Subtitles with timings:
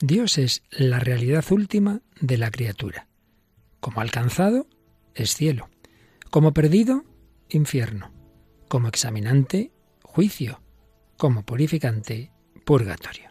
[0.00, 3.08] Dios es la realidad última de la criatura.
[3.80, 4.68] Como alcanzado,
[5.16, 5.70] es cielo.
[6.30, 7.04] Como perdido,
[7.48, 8.12] infierno.
[8.68, 9.72] Como examinante,
[10.04, 10.62] juicio.
[11.16, 12.30] Como purificante,
[12.64, 13.30] purgatorio.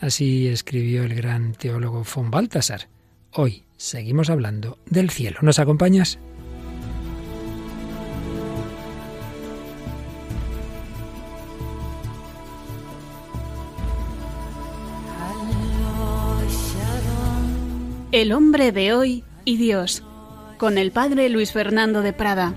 [0.00, 2.88] Así escribió el gran teólogo von Balthasar.
[3.32, 5.40] Hoy seguimos hablando del cielo.
[5.42, 6.18] ¿Nos acompañas?
[18.14, 20.04] El hombre de hoy y Dios,
[20.56, 22.54] con el padre Luis Fernando de Prada.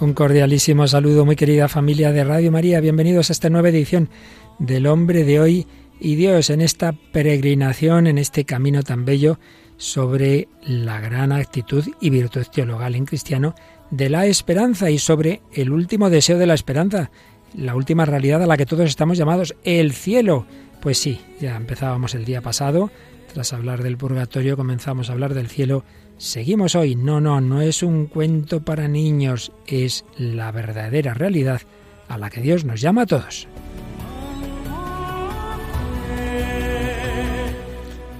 [0.00, 2.82] Un cordialísimo saludo, muy querida familia de Radio María.
[2.82, 4.10] Bienvenidos a esta nueva edición
[4.58, 5.66] del hombre de hoy
[5.98, 9.38] y Dios en esta peregrinación, en este camino tan bello
[9.78, 13.54] sobre la gran actitud y virtud teologal en cristiano
[13.90, 17.10] de la esperanza y sobre el último deseo de la esperanza,
[17.56, 20.44] la última realidad a la que todos estamos llamados, el cielo
[20.80, 22.90] pues sí, ya empezábamos el día pasado,
[23.32, 25.84] tras hablar del purgatorio comenzamos a hablar del cielo.
[26.18, 26.96] Seguimos hoy.
[26.96, 31.62] No, no, no es un cuento para niños, es la verdadera realidad
[32.08, 33.46] a la que Dios nos llama a todos.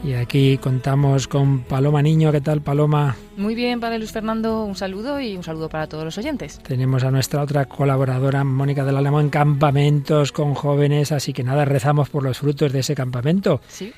[0.03, 2.33] Y aquí contamos con Paloma Niño.
[2.33, 3.17] ¿Qué tal, Paloma?
[3.37, 6.59] Muy bien, Padre Luis Fernando, un saludo y un saludo para todos los oyentes.
[6.61, 11.67] Tenemos a nuestra otra colaboradora, Mónica del Álamo, en campamentos con jóvenes, así que nada,
[11.67, 13.61] rezamos por los frutos de ese campamento.
[13.69, 13.93] Sí.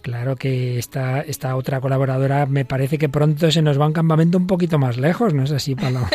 [0.00, 3.94] Claro que esta, esta otra colaboradora me parece que pronto se nos va a un
[3.94, 6.08] campamento un poquito más lejos, ¿no es así, Paloma?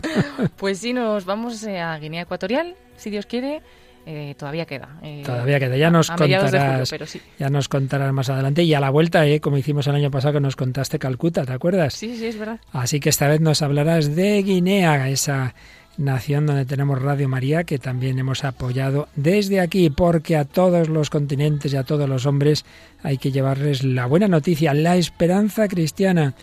[0.56, 3.62] pues sí, nos vamos eh, a Guinea Ecuatorial, si Dios quiere.
[4.06, 4.98] Eh, todavía queda.
[5.02, 5.76] Eh, todavía queda.
[5.76, 6.94] Ya nos contarás.
[7.38, 8.62] Ya nos contarás más adelante.
[8.62, 11.52] Y a la vuelta, eh, como hicimos el año pasado que nos contaste Calcuta, ¿te
[11.52, 11.94] acuerdas?
[11.94, 12.60] Sí, sí, es verdad.
[12.72, 15.54] Así que esta vez nos hablarás de Guinea, esa
[15.96, 21.08] nación donde tenemos Radio María, que también hemos apoyado desde aquí, porque a todos los
[21.08, 22.64] continentes y a todos los hombres
[23.02, 26.34] hay que llevarles la buena noticia, la esperanza cristiana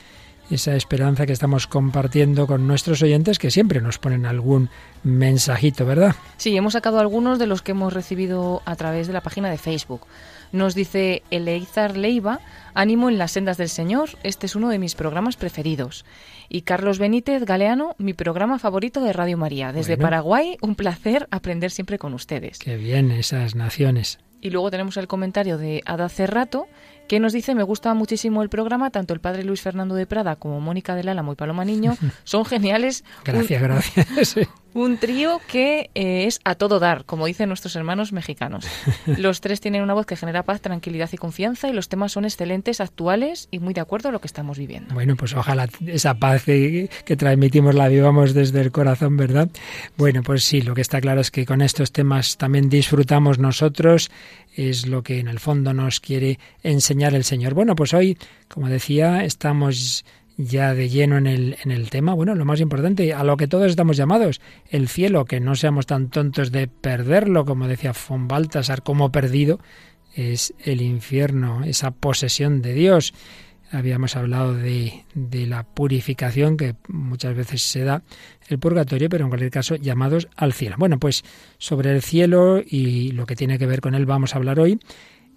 [0.51, 4.69] esa esperanza que estamos compartiendo con nuestros oyentes que siempre nos ponen algún
[5.03, 6.15] mensajito, ¿verdad?
[6.37, 9.57] Sí, hemos sacado algunos de los que hemos recibido a través de la página de
[9.57, 10.01] Facebook.
[10.51, 12.41] Nos dice Eleizar Leiva,
[12.73, 16.05] ánimo en las sendas del Señor, este es uno de mis programas preferidos.
[16.49, 19.71] Y Carlos Benítez Galeano, mi programa favorito de Radio María.
[19.71, 22.59] Desde Paraguay, un placer aprender siempre con ustedes.
[22.59, 24.19] Qué bien, esas naciones.
[24.41, 26.67] Y luego tenemos el comentario de Ada Cerrato,
[27.11, 30.37] que nos dice, me gusta muchísimo el programa, tanto el padre Luis Fernando de Prada
[30.37, 33.03] como Mónica del Álamo y Paloma Niño son geniales.
[33.25, 34.35] Gracias, gracias.
[34.73, 38.65] Un trío que eh, es a todo dar, como dicen nuestros hermanos mexicanos.
[39.05, 42.25] Los tres tienen una voz que genera paz, tranquilidad y confianza y los temas son
[42.25, 44.93] excelentes, actuales y muy de acuerdo a lo que estamos viviendo.
[44.93, 49.49] Bueno, pues ojalá esa paz que, que transmitimos la vivamos desde el corazón, ¿verdad?
[49.97, 54.09] Bueno, pues sí, lo que está claro es que con estos temas también disfrutamos nosotros,
[54.55, 57.53] es lo que en el fondo nos quiere enseñar el Señor.
[57.53, 58.17] Bueno, pues hoy,
[58.47, 60.05] como decía, estamos
[60.43, 63.47] ya de lleno en el, en el tema, bueno, lo más importante, a lo que
[63.47, 68.27] todos estamos llamados, el cielo, que no seamos tan tontos de perderlo, como decía von
[68.27, 69.59] Baltasar, como perdido,
[70.13, 73.13] es el infierno, esa posesión de Dios.
[73.71, 78.03] Habíamos hablado de, de la purificación que muchas veces se da
[78.49, 80.75] el purgatorio, pero en cualquier caso llamados al cielo.
[80.77, 81.23] Bueno, pues
[81.57, 84.77] sobre el cielo y lo que tiene que ver con él vamos a hablar hoy.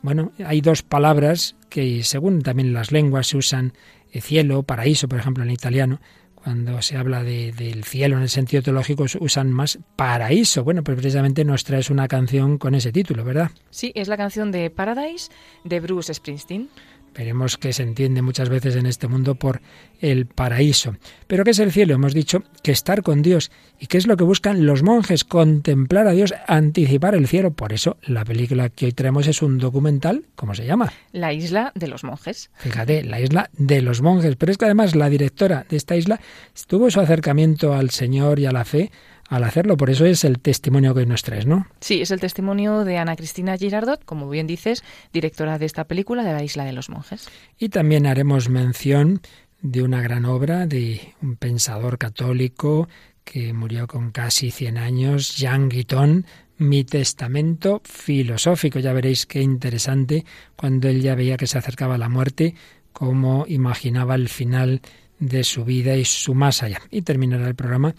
[0.05, 3.73] Bueno, hay dos palabras que según también las lenguas se usan
[4.21, 5.99] cielo, paraíso, por ejemplo, en italiano,
[6.35, 10.63] cuando se habla de, del cielo en el sentido teológico, usan más paraíso.
[10.63, 13.51] Bueno, pues precisamente nos traes una canción con ese título, ¿verdad?
[13.71, 15.33] Sí, es la canción de Paradise
[15.65, 16.69] de Bruce Springsteen.
[17.15, 19.61] Veremos que se entiende muchas veces en este mundo por
[20.01, 20.97] el paraíso.
[21.27, 21.95] Pero ¿qué es el cielo?
[21.95, 23.51] Hemos dicho que estar con Dios.
[23.79, 25.25] ¿Y qué es lo que buscan los monjes?
[25.25, 27.53] Contemplar a Dios, anticipar el cielo.
[27.53, 30.93] Por eso la película que hoy traemos es un documental, ¿cómo se llama?
[31.13, 32.51] La isla de los monjes.
[32.57, 34.37] Fíjate, la isla de los monjes.
[34.37, 36.21] Pero es que además la directora de esta isla
[36.67, 38.91] tuvo su acercamiento al Señor y a la fe
[39.35, 39.77] al hacerlo.
[39.77, 41.67] Por eso es el testimonio que hoy nos traes, ¿no?
[41.81, 46.23] Sí, es el testimonio de Ana Cristina Girardot, como bien dices, directora de esta película
[46.23, 47.29] de la Isla de los Monjes.
[47.59, 49.21] Y también haremos mención
[49.61, 52.89] de una gran obra de un pensador católico
[53.25, 56.27] que murió con casi 100 años, Jean Guiton,
[56.57, 58.79] Mi testamento filosófico.
[58.79, 60.25] Ya veréis qué interesante
[60.55, 62.55] cuando él ya veía que se acercaba a la muerte,
[62.93, 64.81] cómo imaginaba el final
[65.19, 66.81] de su vida y su más allá.
[66.91, 67.95] Y terminará el programa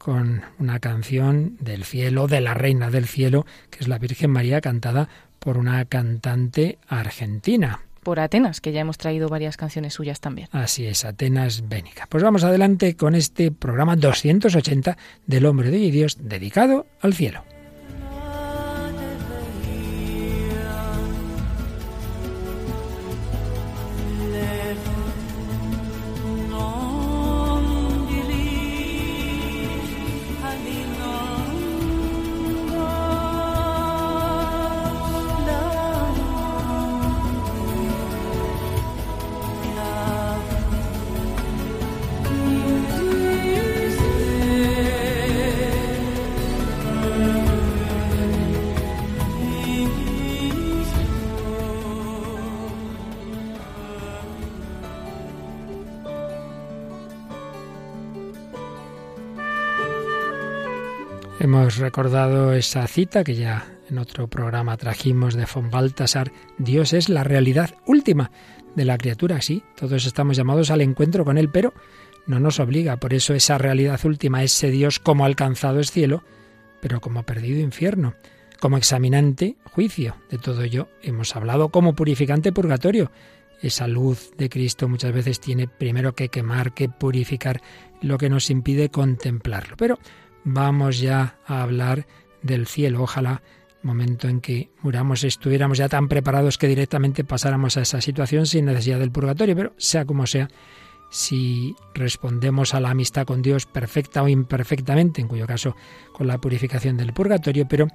[0.00, 4.62] con una canción del cielo, de la reina del cielo, que es la Virgen María,
[4.62, 7.80] cantada por una cantante argentina.
[8.02, 10.48] Por Atenas, que ya hemos traído varias canciones suyas también.
[10.52, 12.06] Así es, Atenas Bénica.
[12.08, 17.44] Pues vamos adelante con este programa 280 del Hombre de Dios dedicado al cielo.
[61.70, 66.32] Hemos recordado esa cita que ya en otro programa trajimos de von Baltasar.
[66.58, 68.32] Dios es la realidad última
[68.74, 71.72] de la criatura, sí, todos estamos llamados al encuentro con Él, pero
[72.26, 72.96] no nos obliga.
[72.96, 76.24] Por eso esa realidad última, ese Dios como alcanzado es cielo,
[76.80, 78.16] pero como perdido infierno,
[78.58, 80.16] como examinante juicio.
[80.28, 83.12] De todo ello hemos hablado como purificante purgatorio.
[83.62, 87.62] Esa luz de Cristo muchas veces tiene primero que quemar, que purificar
[88.02, 89.76] lo que nos impide contemplarlo.
[89.76, 90.00] Pero
[90.44, 92.06] vamos ya a hablar
[92.42, 93.02] del cielo.
[93.02, 93.42] Ojalá
[93.82, 98.66] momento en que muramos estuviéramos ya tan preparados que directamente pasáramos a esa situación sin
[98.66, 100.48] necesidad del purgatorio, pero sea como sea,
[101.10, 105.74] si respondemos a la amistad con Dios perfecta o imperfectamente, en cuyo caso
[106.12, 107.88] con la purificación del purgatorio, pero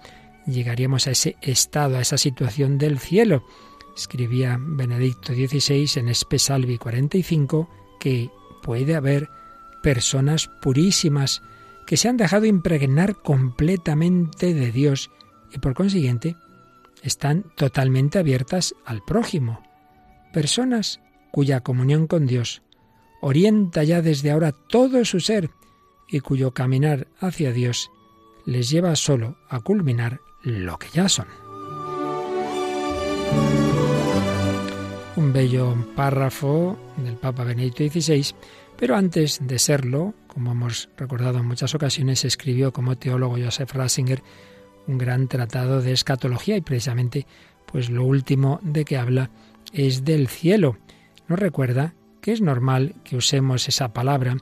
[0.46, 3.46] llegaríamos a ese estado, a esa situación del cielo.
[3.96, 7.70] Escribía Benedicto XVI en Espesalvi 45
[8.00, 8.30] que
[8.62, 9.30] puede haber
[9.82, 11.42] personas purísimas
[11.86, 15.12] que se han dejado impregnar completamente de Dios
[15.52, 16.36] y por consiguiente
[17.04, 19.62] están totalmente abiertas al prójimo.
[20.34, 21.00] Personas
[21.32, 22.64] cuya comunión con Dios
[23.22, 25.50] orienta ya desde ahora todo su ser
[26.08, 27.92] y cuyo caminar hacia Dios
[28.46, 31.28] les lleva solo a culminar lo que ya son.
[35.16, 38.36] Un bello párrafo del Papa Benedicto XVI,
[38.78, 44.22] pero antes de serlo, como hemos recordado en muchas ocasiones, escribió como teólogo Joseph Ratzinger
[44.86, 47.26] un gran tratado de escatología y precisamente
[47.66, 49.32] pues lo último de que habla
[49.72, 50.78] es del cielo.
[51.30, 54.36] Nos recuerda que es normal que usemos esa palabra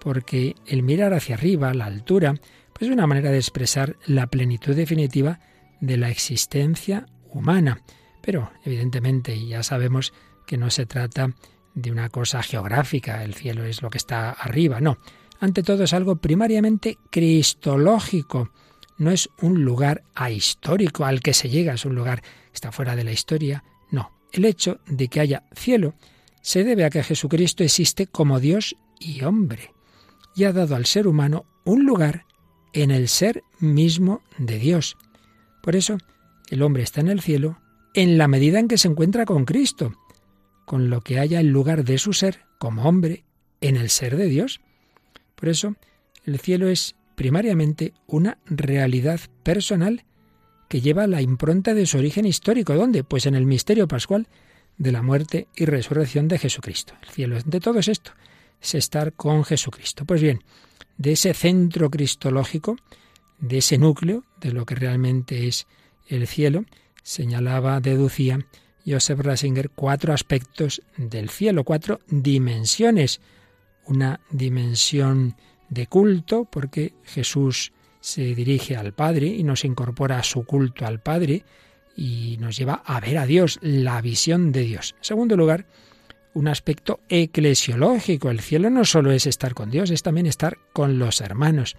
[0.00, 2.34] porque el mirar hacia arriba, la altura,
[2.74, 5.40] pues es una manera de expresar la plenitud definitiva
[5.80, 7.80] de la existencia humana.
[8.20, 10.12] Pero evidentemente ya sabemos
[10.46, 11.30] que no se trata
[11.74, 14.98] de una cosa geográfica, el cielo es lo que está arriba, no.
[15.40, 18.50] Ante todo es algo primariamente cristológico,
[18.96, 22.96] no es un lugar ahistórico al que se llega, es un lugar que está fuera
[22.96, 23.62] de la historia.
[23.90, 25.94] No, el hecho de que haya cielo
[26.42, 29.72] se debe a que Jesucristo existe como Dios y hombre,
[30.34, 32.26] y ha dado al ser humano un lugar
[32.72, 34.96] en el ser mismo de Dios.
[35.62, 35.98] Por eso,
[36.50, 37.58] el hombre está en el cielo
[37.94, 39.94] en la medida en que se encuentra con Cristo,
[40.64, 43.24] con lo que haya el lugar de su ser como hombre
[43.60, 44.60] en el ser de Dios.
[45.38, 45.76] Por eso,
[46.24, 50.04] el cielo es primariamente una realidad personal
[50.68, 52.74] que lleva la impronta de su origen histórico.
[52.74, 53.04] ¿Dónde?
[53.04, 54.28] Pues en el misterio pascual
[54.76, 56.94] de la muerte y resurrección de Jesucristo.
[57.02, 58.12] El cielo de todo es esto,
[58.60, 60.04] es estar con Jesucristo.
[60.04, 60.42] Pues bien,
[60.96, 62.76] de ese centro cristológico,
[63.38, 65.66] de ese núcleo, de lo que realmente es
[66.08, 66.64] el cielo,
[67.02, 68.46] señalaba, deducía
[68.86, 73.20] Joseph Rasinger cuatro aspectos del cielo, cuatro dimensiones.
[73.88, 75.34] Una dimensión
[75.68, 81.00] de culto, porque Jesús se dirige al Padre y nos incorpora a su culto al
[81.00, 81.44] Padre
[81.96, 84.94] y nos lleva a ver a Dios, la visión de Dios.
[84.98, 85.66] En segundo lugar,
[86.34, 88.30] un aspecto eclesiológico.
[88.30, 91.76] El cielo no solo es estar con Dios, es también estar con los hermanos.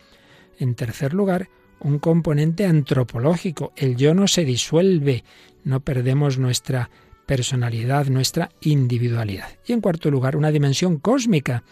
[0.58, 1.48] En tercer lugar,
[1.80, 3.72] un componente antropológico.
[3.78, 5.24] El yo no se disuelve,
[5.64, 6.90] no perdemos nuestra
[7.26, 9.48] personalidad, nuestra individualidad.
[9.66, 11.64] Y en cuarto lugar, una dimensión cósmica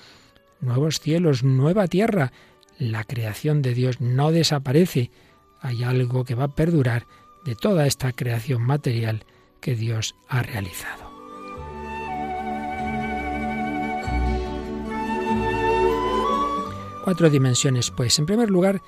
[0.61, 2.31] nuevos cielos, nueva tierra.
[2.77, 5.11] La creación de Dios no desaparece.
[5.61, 7.07] Hay algo que va a perdurar
[7.45, 9.25] de toda esta creación material
[9.59, 11.07] que Dios ha realizado.
[17.03, 18.19] Cuatro dimensiones, pues.
[18.19, 18.81] En primer lugar,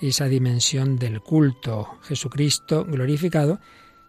[0.00, 1.98] esa dimensión del culto.
[2.02, 3.58] Jesucristo glorificado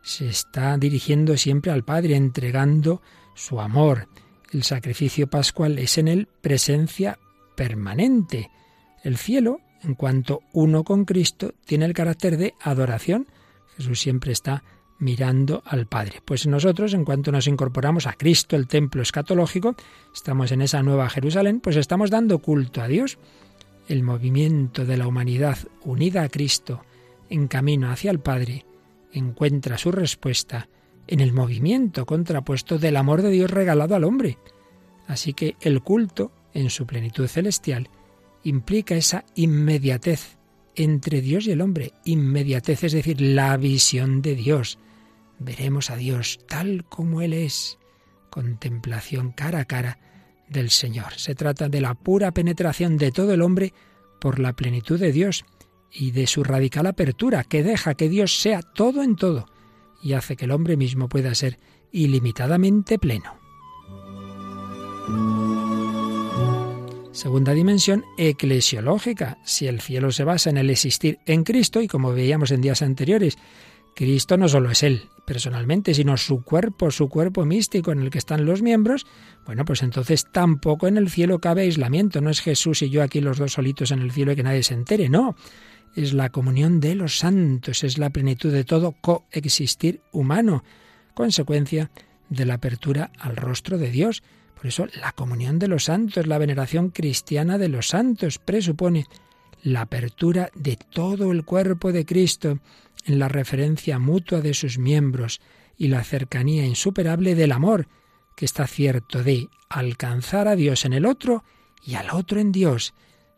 [0.04, 3.02] se está dirigiendo siempre al Padre, entregando
[3.34, 4.08] su amor.
[4.52, 7.20] El sacrificio pascual es en él presencia
[7.56, 8.50] permanente.
[9.04, 13.28] El cielo, en cuanto uno con Cristo, tiene el carácter de adoración.
[13.78, 14.64] Jesús siempre está
[15.00, 16.22] mirando al Padre.
[16.24, 19.76] Pues nosotros, en cuanto nos incorporamos a Cristo, el templo escatológico,
[20.14, 23.18] estamos en esa nueva Jerusalén, pues estamos dando culto a Dios.
[23.88, 26.84] El movimiento de la humanidad unida a Cristo
[27.30, 28.66] en camino hacia el Padre
[29.12, 30.68] encuentra su respuesta
[31.08, 34.38] en el movimiento contrapuesto del amor de Dios regalado al hombre.
[35.08, 37.90] Así que el culto, en su plenitud celestial,
[38.44, 40.38] implica esa inmediatez
[40.76, 41.94] entre Dios y el hombre.
[42.04, 44.80] Inmediatez, es decir, la visión de Dios.
[45.40, 47.78] Veremos a Dios tal como Él es.
[48.30, 50.00] Contemplación cara a cara
[50.50, 51.14] del Señor.
[51.18, 53.74] Se trata de la pura penetración de todo el hombre
[54.20, 55.46] por la plenitud de Dios
[55.92, 59.48] y de su radical apertura, que deja que Dios sea todo en todo
[60.02, 61.60] y hace que el hombre mismo pueda ser
[61.92, 63.34] ilimitadamente pleno.
[67.12, 69.38] Segunda dimensión, eclesiológica.
[69.46, 72.82] Si el cielo se basa en el existir en Cristo, y como veíamos en días
[72.82, 73.38] anteriores,
[73.96, 78.18] Cristo no solo es Él personalmente, sino su cuerpo, su cuerpo místico en el que
[78.18, 79.08] están los miembros,
[79.46, 82.20] bueno, pues entonces tampoco en el cielo cabe aislamiento.
[82.22, 84.64] No es Jesús y yo aquí los dos solitos en el cielo y que nadie
[84.64, 85.36] se entere, no.
[85.96, 90.64] Es la comunión de los santos, es la plenitud de todo coexistir humano,
[91.14, 91.90] consecuencia
[92.30, 94.22] de la apertura al rostro de Dios.
[94.56, 99.06] Por eso la comunión de los santos, la veneración cristiana de los santos, presupone
[99.64, 102.60] la apertura de todo el cuerpo de Cristo
[103.06, 105.40] en la referencia mutua de sus miembros
[105.78, 107.88] y la cercanía insuperable del amor,
[108.36, 111.44] que está cierto de alcanzar a Dios en el otro
[111.84, 112.94] y al otro en Dios.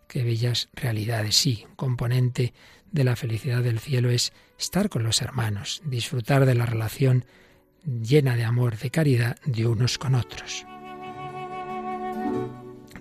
[0.07, 2.53] Qué bellas realidades, sí, un componente
[2.91, 7.25] de la felicidad del cielo es estar con los hermanos, disfrutar de la relación
[7.85, 10.65] llena de amor, de caridad de unos con otros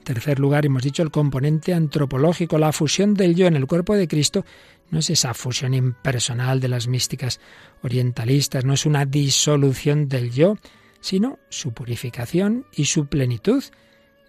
[0.06, 4.06] tercer lugar, hemos dicho el componente antropológico, la fusión del yo en el cuerpo de
[4.06, 4.44] Cristo
[4.90, 7.40] no es esa fusión impersonal de las místicas
[7.82, 10.58] orientalistas, no es una disolución del yo,
[11.00, 13.64] sino su purificación y su plenitud.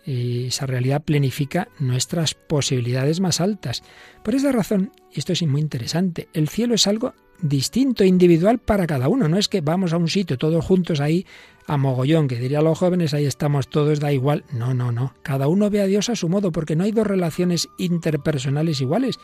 [0.08, 3.84] Y esa realidad plenifica nuestras posibilidades más altas.
[4.24, 9.10] Por esa razón, esto es muy interesante, el cielo es algo distinto, individual para cada
[9.10, 9.28] uno.
[9.28, 11.26] No es que vamos a un sitio todos juntos ahí
[11.68, 14.46] a mogollón, que diría a los jóvenes, ahí estamos todos, da igual.
[14.54, 15.14] No, no, no.
[15.22, 19.20] Cada uno ve a Dios a su modo, porque no hay dos relaciones interpersonales iguales,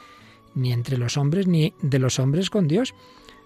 [0.53, 2.93] ni entre los hombres ni de los hombres con Dios.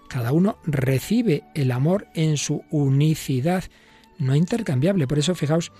[0.08, 3.64] Cada uno recibe el amor en su unicidad,
[4.18, 5.06] no intercambiable.
[5.06, 5.70] Por eso fijaos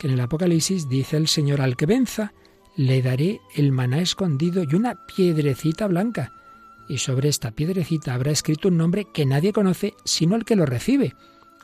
[0.00, 2.32] que en el Apocalipsis dice el Señor al que venza,
[2.74, 6.32] le daré el maná escondido y una piedrecita blanca
[6.90, 10.66] y sobre esta piedrecita habrá escrito un nombre que nadie conoce sino el que lo
[10.66, 11.14] recibe.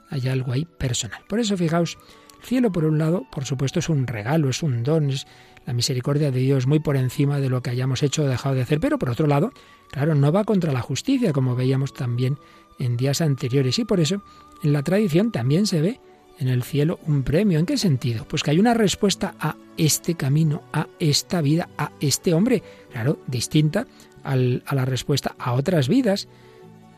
[0.09, 1.21] Hay algo ahí personal.
[1.27, 1.99] Por eso, fijaos,
[2.41, 5.27] el cielo, por un lado, por supuesto, es un regalo, es un don, es
[5.67, 8.63] la misericordia de Dios muy por encima de lo que hayamos hecho o dejado de
[8.63, 8.79] hacer.
[8.79, 9.51] Pero por otro lado,
[9.91, 12.39] claro, no va contra la justicia, como veíamos también
[12.79, 13.81] en días anteriores.
[13.81, 14.23] Y por eso,
[14.63, 16.01] en la tradición también se ve
[16.39, 17.59] en el cielo un premio.
[17.59, 18.27] ¿En qué sentido?
[18.29, 23.19] Pues que hay una respuesta a este camino, a esta vida, a este hombre, claro,
[23.27, 23.87] distinta
[24.25, 26.29] a la respuesta a otras vidas.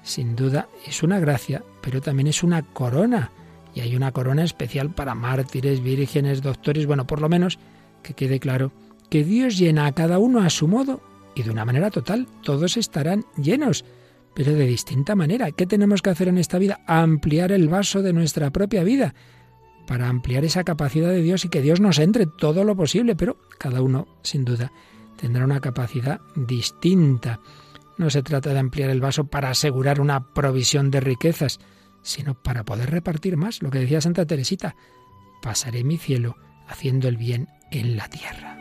[0.03, 3.31] Sin duda es una gracia, pero también es una corona.
[3.75, 7.59] Y hay una corona especial para mártires, vírgenes, doctores, bueno, por lo menos
[8.03, 8.73] que quede claro
[9.11, 11.01] que Dios llena a cada uno a su modo
[11.35, 12.27] y de una manera total.
[12.43, 13.85] Todos estarán llenos,
[14.39, 15.51] pero de distinta manera.
[15.51, 16.81] ¿Qué tenemos que hacer en esta vida?
[16.87, 19.13] Ampliar el vaso de nuestra propia vida
[19.85, 23.37] para ampliar esa capacidad de Dios y que Dios nos entre todo lo posible, pero
[23.59, 24.71] cada uno, sin duda,
[25.17, 27.41] tendrá una capacidad distinta.
[27.97, 31.59] No se trata de ampliar el vaso para asegurar una provisión de riquezas,
[32.03, 33.61] sino para poder repartir más.
[33.61, 34.77] Lo que decía Santa Teresita,
[35.43, 36.37] pasaré mi cielo
[36.69, 38.57] haciendo el bien en la tierra.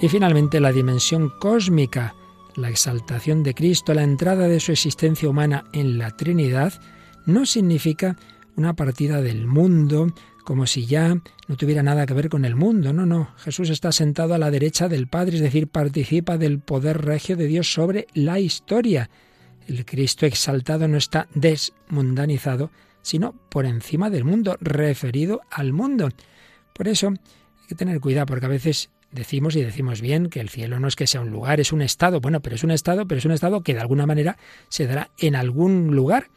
[0.00, 2.14] Y finalmente la dimensión cósmica,
[2.56, 6.72] la exaltación de Cristo, la entrada de su existencia humana en la Trinidad,
[7.26, 8.16] no significa
[8.56, 10.12] una partida del mundo
[10.46, 11.08] como si ya
[11.48, 12.92] no tuviera nada que ver con el mundo.
[12.92, 13.34] No, no.
[13.38, 17.48] Jesús está sentado a la derecha del Padre, es decir, participa del poder regio de
[17.48, 19.10] Dios sobre la historia.
[19.66, 22.70] El Cristo exaltado no está desmundanizado,
[23.02, 26.10] sino por encima del mundo, referido al mundo.
[26.72, 30.48] Por eso hay que tener cuidado, porque a veces decimos y decimos bien que el
[30.48, 32.20] cielo no es que sea un lugar, es un estado.
[32.20, 34.36] Bueno, pero es un estado, pero es un estado que de alguna manera
[34.68, 36.28] se dará en algún lugar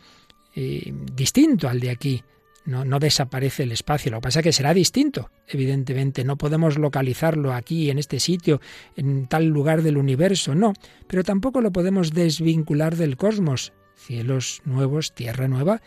[0.55, 2.23] eh, distinto al de aquí.
[2.65, 6.23] No, desaparece el espacio, lo que pasa es que será distinto, evidentemente.
[6.23, 8.61] No podemos localizarlo aquí, en este sitio,
[8.95, 10.73] en tal lugar del universo, no,
[11.07, 13.73] pero tampoco lo podemos desvincular del cosmos.
[13.95, 15.81] Cielos nuevos, tierra nueva,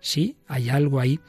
[0.00, 1.20] sí, hay algo ahí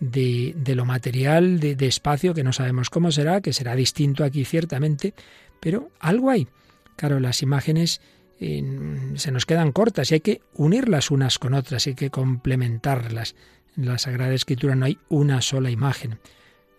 [0.00, 5.14] de, lo material, de, espacio, que no sabemos cómo será, que será distinto aquí ciertamente,
[5.60, 6.48] pero algo hay.
[6.96, 8.00] Claro, las imágenes
[8.38, 13.34] se nos quedan cortas y hay que unirlas unas con otras, hay que complementarlas.
[13.76, 16.18] En la Sagrada Escritura no hay una sola imagen,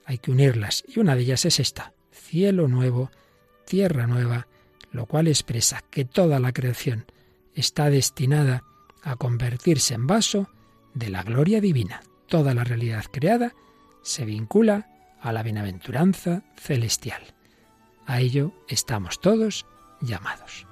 [0.06, 0.84] hay que unirlas.
[0.88, 3.12] Y una de ellas es esta, cielo nuevo,
[3.66, 4.48] tierra nueva,
[4.92, 7.06] lo cual expresa que toda la creación
[7.54, 8.64] está destinada
[9.04, 10.50] a convertirse en vaso
[10.94, 12.02] de la gloria divina.
[12.28, 13.54] Toda la realidad creada
[14.04, 14.90] se vincula
[15.22, 17.22] a la bienaventuranza celestial.
[18.06, 19.66] A ello estamos todos
[20.02, 20.67] llamados.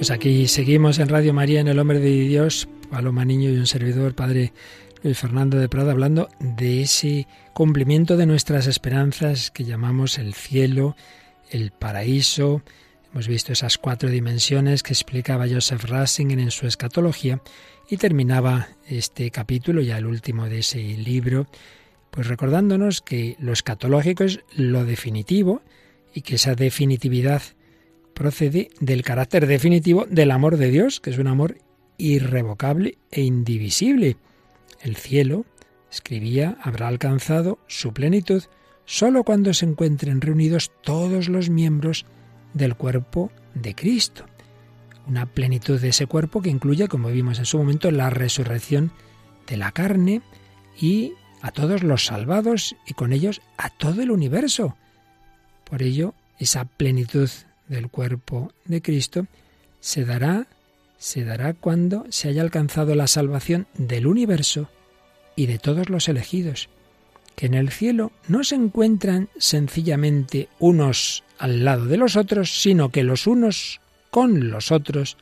[0.00, 3.66] Pues aquí seguimos en Radio María, en El Hombre de Dios, Paloma Niño y un
[3.66, 4.54] servidor, Padre
[5.02, 10.96] Luis Fernando de Prada, hablando de ese cumplimiento de nuestras esperanzas que llamamos el cielo,
[11.50, 12.62] el paraíso.
[13.12, 17.42] Hemos visto esas cuatro dimensiones que explicaba Joseph Ratzinger en su escatología
[17.86, 21.46] y terminaba este capítulo, ya el último de ese libro,
[22.10, 25.60] pues recordándonos que lo escatológico es lo definitivo
[26.14, 27.42] y que esa definitividad
[28.20, 31.56] procede del carácter definitivo del amor de Dios, que es un amor
[31.96, 34.18] irrevocable e indivisible.
[34.82, 35.46] El cielo,
[35.90, 38.42] escribía, habrá alcanzado su plenitud
[38.84, 42.04] sólo cuando se encuentren reunidos todos los miembros
[42.52, 44.26] del cuerpo de Cristo.
[45.06, 48.92] Una plenitud de ese cuerpo que incluye, como vimos en su momento, la resurrección
[49.46, 50.20] de la carne
[50.78, 54.76] y a todos los salvados y con ellos a todo el universo.
[55.64, 57.30] Por ello, esa plenitud
[57.70, 59.26] del cuerpo de Cristo
[59.80, 60.46] se dará
[60.98, 64.68] se dará cuando se haya alcanzado la salvación del universo
[65.34, 66.68] y de todos los elegidos,
[67.36, 72.90] que en el cielo no se encuentran sencillamente unos al lado de los otros, sino
[72.90, 75.16] que los unos con los otros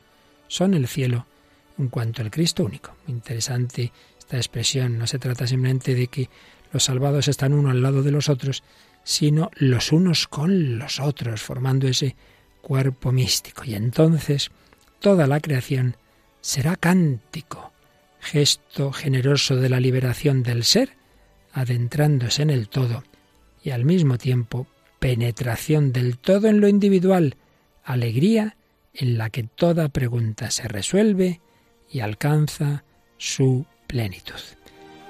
[0.48, 1.26] son el cielo
[1.78, 2.96] en cuanto al Cristo único.
[3.06, 6.28] Interesante esta expresión, no se trata simplemente de que
[6.72, 8.64] los salvados están uno al lado de los otros,
[9.04, 12.16] sino los unos con los otros, formando ese
[12.68, 13.64] cuerpo místico.
[13.64, 14.50] Y entonces
[15.00, 15.96] toda la creación
[16.42, 17.72] será cántico,
[18.20, 20.90] gesto generoso de la liberación del ser,
[21.52, 23.02] adentrándose en el todo,
[23.64, 24.66] y al mismo tiempo
[25.00, 27.36] penetración del todo en lo individual,
[27.84, 28.56] alegría
[28.92, 31.40] en la que toda pregunta se resuelve
[31.90, 32.84] y alcanza
[33.16, 34.40] su plenitud.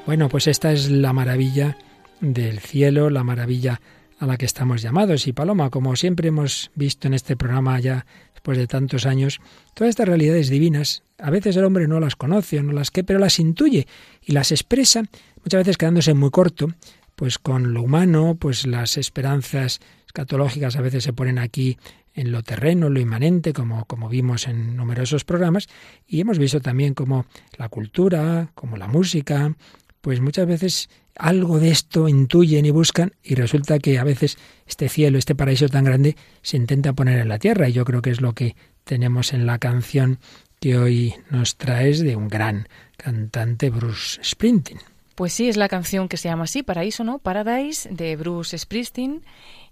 [0.06, 1.76] Bueno, pues esta es la maravilla
[2.20, 3.80] del cielo, la maravilla
[4.18, 5.26] a la que estamos llamados.
[5.26, 9.40] Y Paloma, como siempre hemos visto en este programa ya después de tantos años,
[9.74, 13.04] todas estas realidades divinas, a veces el hombre no las conoce o no las que,
[13.04, 13.86] pero las intuye
[14.22, 15.02] y las expresa,
[15.42, 16.68] muchas veces quedándose muy corto,
[17.16, 21.78] pues con lo humano, pues las esperanzas escatológicas a veces se ponen aquí
[22.14, 25.68] en lo terreno, lo inmanente, como, como vimos en numerosos programas,
[26.06, 27.26] y hemos visto también como
[27.56, 29.54] la cultura, como la música,
[30.00, 34.88] pues muchas veces algo de esto intuyen y buscan y resulta que a veces este
[34.88, 38.10] cielo, este paraíso tan grande se intenta poner en la tierra y yo creo que
[38.10, 40.18] es lo que tenemos en la canción
[40.60, 44.80] que hoy nos traes de un gran cantante Bruce Springsteen.
[45.14, 47.18] Pues sí, es la canción que se llama así, Paraíso, ¿no?
[47.18, 49.24] Paradise, de Bruce Springsteen.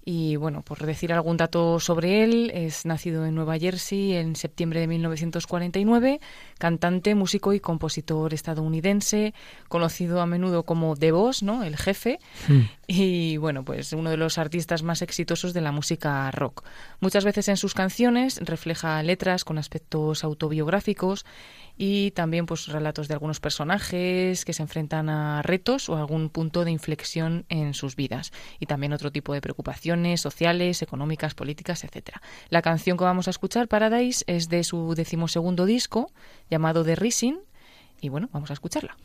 [0.09, 4.79] Y bueno, por decir algún dato sobre él, es nacido en Nueva Jersey en septiembre
[4.79, 6.21] de 1949,
[6.59, 9.35] cantante, músico y compositor estadounidense,
[9.69, 11.65] conocido a menudo como The Boss, ¿no?
[11.65, 12.21] El jefe.
[12.47, 12.61] Hmm.
[12.87, 16.63] Y bueno, pues uno de los artistas más exitosos de la música rock.
[17.01, 21.27] Muchas veces en sus canciones refleja letras con aspectos autobiográficos
[21.77, 26.65] y también pues relatos de algunos personajes que se enfrentan a retos o algún punto
[26.65, 32.23] de inflexión en sus vidas y también otro tipo de preocupaciones sociales, económicas, políticas, etcétera.
[32.49, 36.11] La canción que vamos a escuchar Paradise es de su decimosegundo disco
[36.51, 37.37] llamado The Rising
[38.01, 38.97] y bueno, vamos a escucharla.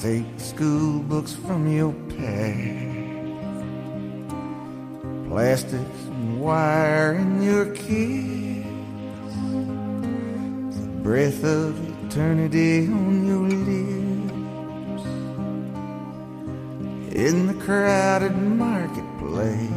[0.00, 2.56] Take school books from your path,
[5.28, 8.64] plastics and wire in your kiss,
[10.74, 15.04] the breath of eternity on your lips,
[17.14, 19.70] in the crowded marketplace.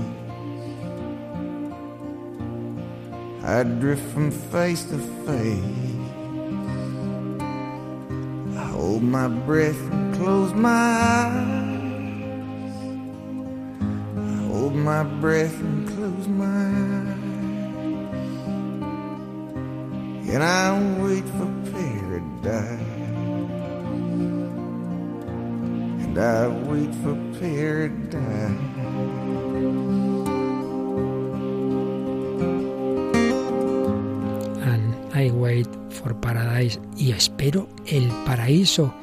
[3.44, 5.84] I drift from face to face.
[8.58, 10.03] I hold my breath
[15.24, 16.68] breath and close my
[17.08, 17.18] eyes.
[20.34, 20.68] And I
[21.02, 23.00] wait for paradise.
[26.04, 28.74] And I wait for paradise.
[35.16, 38.94] I wait for paradise y espero el paraíso,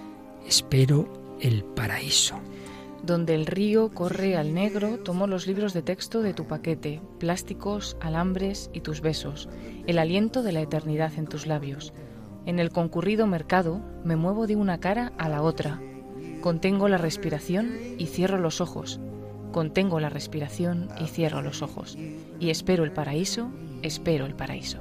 [0.47, 1.09] espero
[1.41, 2.35] el paraíso.
[3.03, 7.97] Donde el río corre al negro, tomo los libros de texto de tu paquete, plásticos,
[8.01, 9.49] alambres y tus besos,
[9.87, 11.93] el aliento de la eternidad en tus labios.
[12.47, 15.81] En el concurrido mercado me muevo de una cara a la otra,
[16.41, 19.01] contengo la respiración y cierro los ojos.
[19.53, 21.99] contengo la respiración y cierro los ojos.
[22.39, 23.51] Y espero el paraíso,
[23.83, 24.79] espero el paraíso.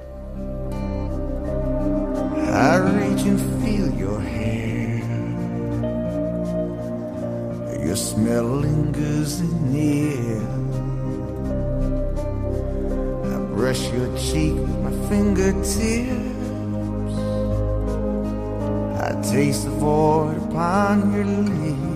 [8.20, 10.42] Smell lingers in the air.
[13.32, 15.78] I brush your cheek with my fingertips.
[19.06, 21.89] I taste the void upon your lips.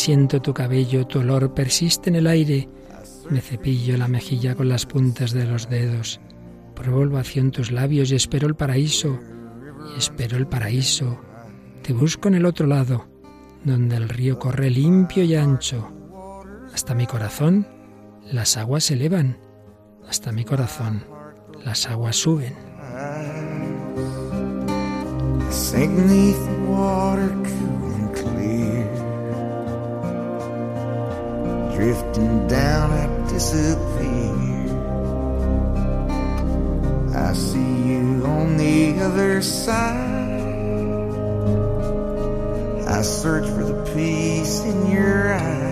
[0.00, 2.68] Siento tu cabello, tu olor persiste en el aire.
[3.28, 6.20] Me cepillo la mejilla con las puntas de los dedos.
[6.74, 9.20] Pruebo el tus labios y espero el paraíso.
[9.94, 11.20] Y espero el paraíso.
[11.82, 13.06] Te busco en el otro lado,
[13.62, 15.92] donde el río corre limpio y ancho.
[16.72, 17.66] Hasta mi corazón
[18.32, 19.38] las aguas se elevan.
[20.08, 21.04] Hasta mi corazón
[21.62, 22.54] las aguas suben.
[31.80, 32.92] Drifting down,
[37.14, 39.96] I see you on the other side.
[42.86, 45.70] I search for the peace in your eyes.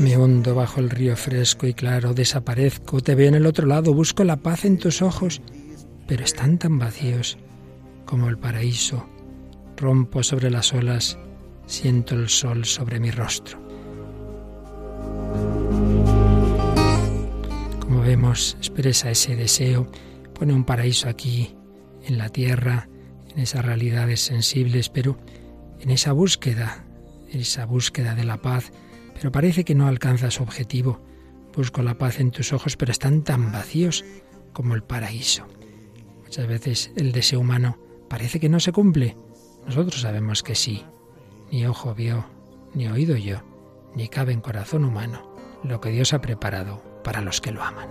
[0.00, 3.92] Me hundo bajo el río fresco y claro, desaparezco, te veo en el otro lado,
[3.92, 5.42] busco la paz en tus ojos,
[6.08, 7.36] pero están tan vacíos
[8.06, 9.06] como el paraíso.
[9.76, 11.18] Rompo sobre las olas,
[11.66, 13.60] siento el sol sobre mi rostro.
[17.80, 19.90] Como vemos, expresa ese deseo,
[20.34, 21.54] pone un paraíso aquí,
[22.04, 22.88] en la tierra,
[23.34, 25.18] en esas realidades sensibles, pero
[25.80, 26.84] en esa búsqueda,
[27.30, 28.72] esa búsqueda de la paz,
[29.14, 31.00] pero parece que no alcanza su objetivo.
[31.54, 34.04] Busco la paz en tus ojos, pero están tan vacíos
[34.52, 35.46] como el paraíso.
[36.22, 39.16] Muchas veces el deseo humano parece que no se cumple.
[39.66, 40.84] Nosotros sabemos que sí.
[41.50, 42.24] Ni ojo vio,
[42.74, 43.38] ni oído yo,
[43.94, 45.22] ni cabe en corazón humano
[45.62, 47.88] lo que Dios ha preparado para los que lo aman.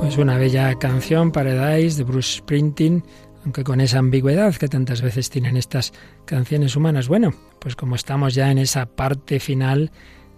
[0.00, 3.02] Pues una bella canción, Paradise, de Bruce Springsteen,
[3.44, 5.92] aunque con esa ambigüedad que tantas veces tienen estas
[6.24, 7.08] canciones humanas.
[7.08, 9.90] Bueno, pues como estamos ya en esa parte final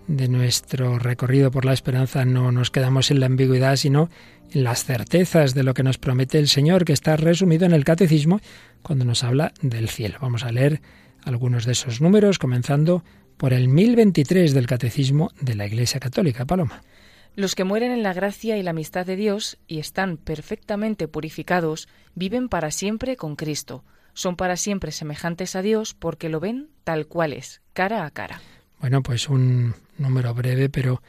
[0.06, 4.10] de nuestro recorrido por la esperanza, no nos quedamos en la ambigüedad, sino
[4.52, 7.84] en las certezas de lo que nos promete el Señor, que está resumido en el
[7.84, 8.40] Catecismo
[8.82, 10.18] cuando nos habla del cielo.
[10.20, 10.80] Vamos a leer
[11.24, 13.02] algunos de esos números, comenzando
[13.36, 16.44] por el 1023 del Catecismo de la Iglesia Católica.
[16.44, 16.82] Paloma.
[17.36, 21.88] Los que mueren en la gracia y la amistad de Dios y están perfectamente purificados,
[22.14, 23.84] viven para siempre con Cristo.
[24.12, 28.40] Son para siempre semejantes a Dios porque lo ven tal cual es, cara a cara.
[28.78, 31.02] Bueno, pues un número breve, pero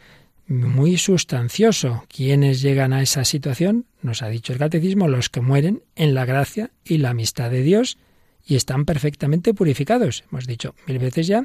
[0.47, 2.05] muy sustancioso.
[2.07, 3.85] ¿Quiénes llegan a esa situación?
[4.01, 7.61] Nos ha dicho el catecismo, los que mueren en la gracia y la amistad de
[7.61, 7.99] Dios
[8.43, 10.23] y están perfectamente purificados.
[10.31, 11.43] Hemos dicho mil veces ya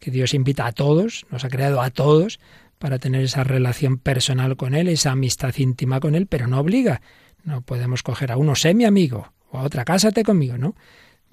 [0.00, 2.40] que Dios invita a todos, nos ha creado a todos
[2.78, 7.00] para tener esa relación personal con Él, esa amistad íntima con Él, pero no obliga.
[7.44, 10.74] No podemos coger a uno, sé mi amigo, o a otra, cásate conmigo, ¿no?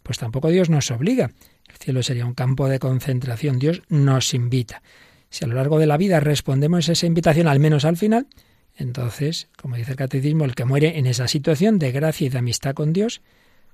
[0.04, 1.32] Pues tampoco Dios nos obliga.
[1.68, 3.60] El cielo sería un campo de concentración.
[3.60, 4.82] Dios nos invita.
[5.30, 8.28] Si a lo largo de la vida respondemos a esa invitación, al menos al final,
[8.76, 12.38] entonces, como dice el catecismo, el que muere en esa situación de gracia y de
[12.38, 13.22] amistad con Dios,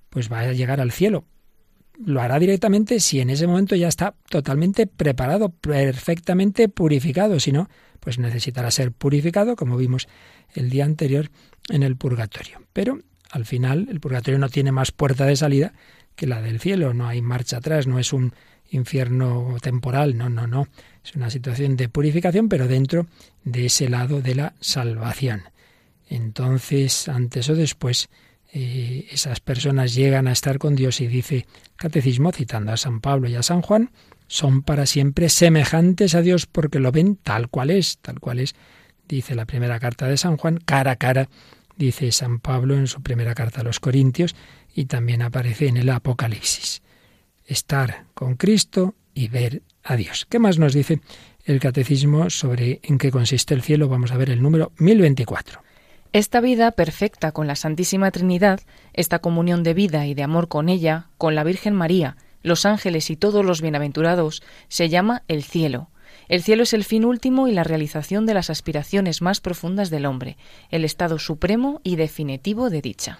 [0.09, 1.25] pues va a llegar al cielo.
[2.05, 7.39] Lo hará directamente si en ese momento ya está totalmente preparado, perfectamente purificado.
[7.39, 10.07] Si no, pues necesitará ser purificado, como vimos
[10.53, 11.29] el día anterior
[11.69, 12.61] en el purgatorio.
[12.73, 15.73] Pero al final el purgatorio no tiene más puerta de salida
[16.15, 18.33] que la del cielo, no hay marcha atrás, no es un
[18.69, 20.67] infierno temporal, no, no, no.
[21.03, 23.07] Es una situación de purificación, pero dentro
[23.43, 25.43] de ese lado de la salvación.
[26.09, 28.09] Entonces, antes o después,
[28.53, 31.45] eh, esas personas llegan a estar con Dios y dice
[31.77, 33.91] Catecismo, citando a San Pablo y a San Juan,
[34.27, 38.55] son para siempre semejantes a Dios porque lo ven tal cual es, tal cual es,
[39.07, 41.29] dice la primera carta de San Juan, cara a cara,
[41.77, 44.35] dice San Pablo en su primera carta a los Corintios
[44.73, 46.81] y también aparece en el Apocalipsis.
[47.45, 50.25] Estar con Cristo y ver a Dios.
[50.29, 51.01] ¿Qué más nos dice
[51.45, 53.89] el catecismo sobre en qué consiste el cielo?
[53.89, 55.70] Vamos a ver el número 1024.
[56.13, 58.59] Esta vida perfecta con la Santísima Trinidad,
[58.91, 63.09] esta comunión de vida y de amor con ella, con la Virgen María, los ángeles
[63.09, 65.87] y todos los bienaventurados, se llama el cielo.
[66.27, 70.05] El cielo es el fin último y la realización de las aspiraciones más profundas del
[70.05, 70.35] hombre,
[70.69, 73.17] el estado supremo y definitivo de dicha.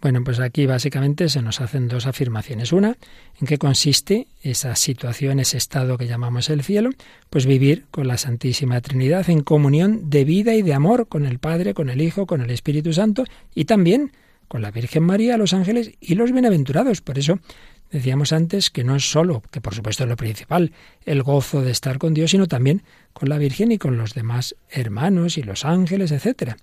[0.00, 2.72] Bueno, pues aquí básicamente se nos hacen dos afirmaciones.
[2.72, 2.96] Una,
[3.38, 6.90] ¿en qué consiste esa situación, ese estado que llamamos el cielo?
[7.28, 11.38] Pues vivir con la Santísima Trinidad en comunión de vida y de amor con el
[11.38, 14.12] Padre, con el Hijo, con el Espíritu Santo y también
[14.48, 17.02] con la Virgen María, los ángeles y los bienaventurados.
[17.02, 17.38] Por eso
[17.90, 20.72] decíamos antes que no es solo, que por supuesto es lo principal,
[21.04, 22.82] el gozo de estar con Dios, sino también
[23.12, 26.56] con la Virgen y con los demás hermanos y los ángeles, etcétera.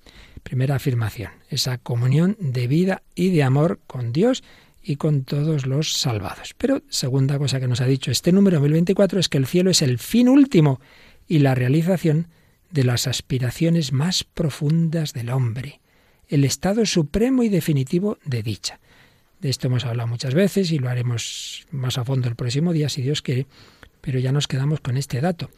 [0.48, 4.46] Primera afirmación, esa comunión de vida y de amor con Dios
[4.82, 6.56] y con todos los salvados.
[6.58, 9.82] Pero segunda cosa que nos ha dicho este número 1024 es que el cielo es
[9.82, 10.80] el fin último
[11.28, 12.30] y la realización
[12.72, 15.82] de las aspiraciones más profundas del hombre,
[16.30, 18.80] el estado supremo y definitivo de dicha.
[19.42, 22.88] De esto hemos hablado muchas veces y lo haremos más a fondo el próximo día,
[22.88, 23.48] si Dios quiere,
[24.00, 25.50] pero ya nos quedamos con este dato.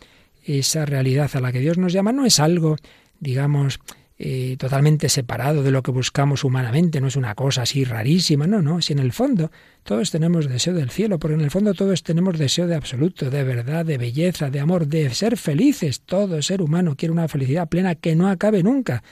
[0.44, 2.78] Esa realidad a la que Dios nos llama no es algo,
[3.20, 3.80] digamos,
[4.22, 8.62] eh, totalmente separado de lo que buscamos humanamente, no es una cosa así rarísima, no,
[8.62, 9.50] no, si en el fondo
[9.84, 13.44] todos tenemos deseo del cielo, porque en el fondo todos tenemos deseo de absoluto, de
[13.46, 17.96] verdad, de belleza, de amor, de ser felices, todo ser humano quiere una felicidad plena
[17.96, 19.04] que no acabe nunca.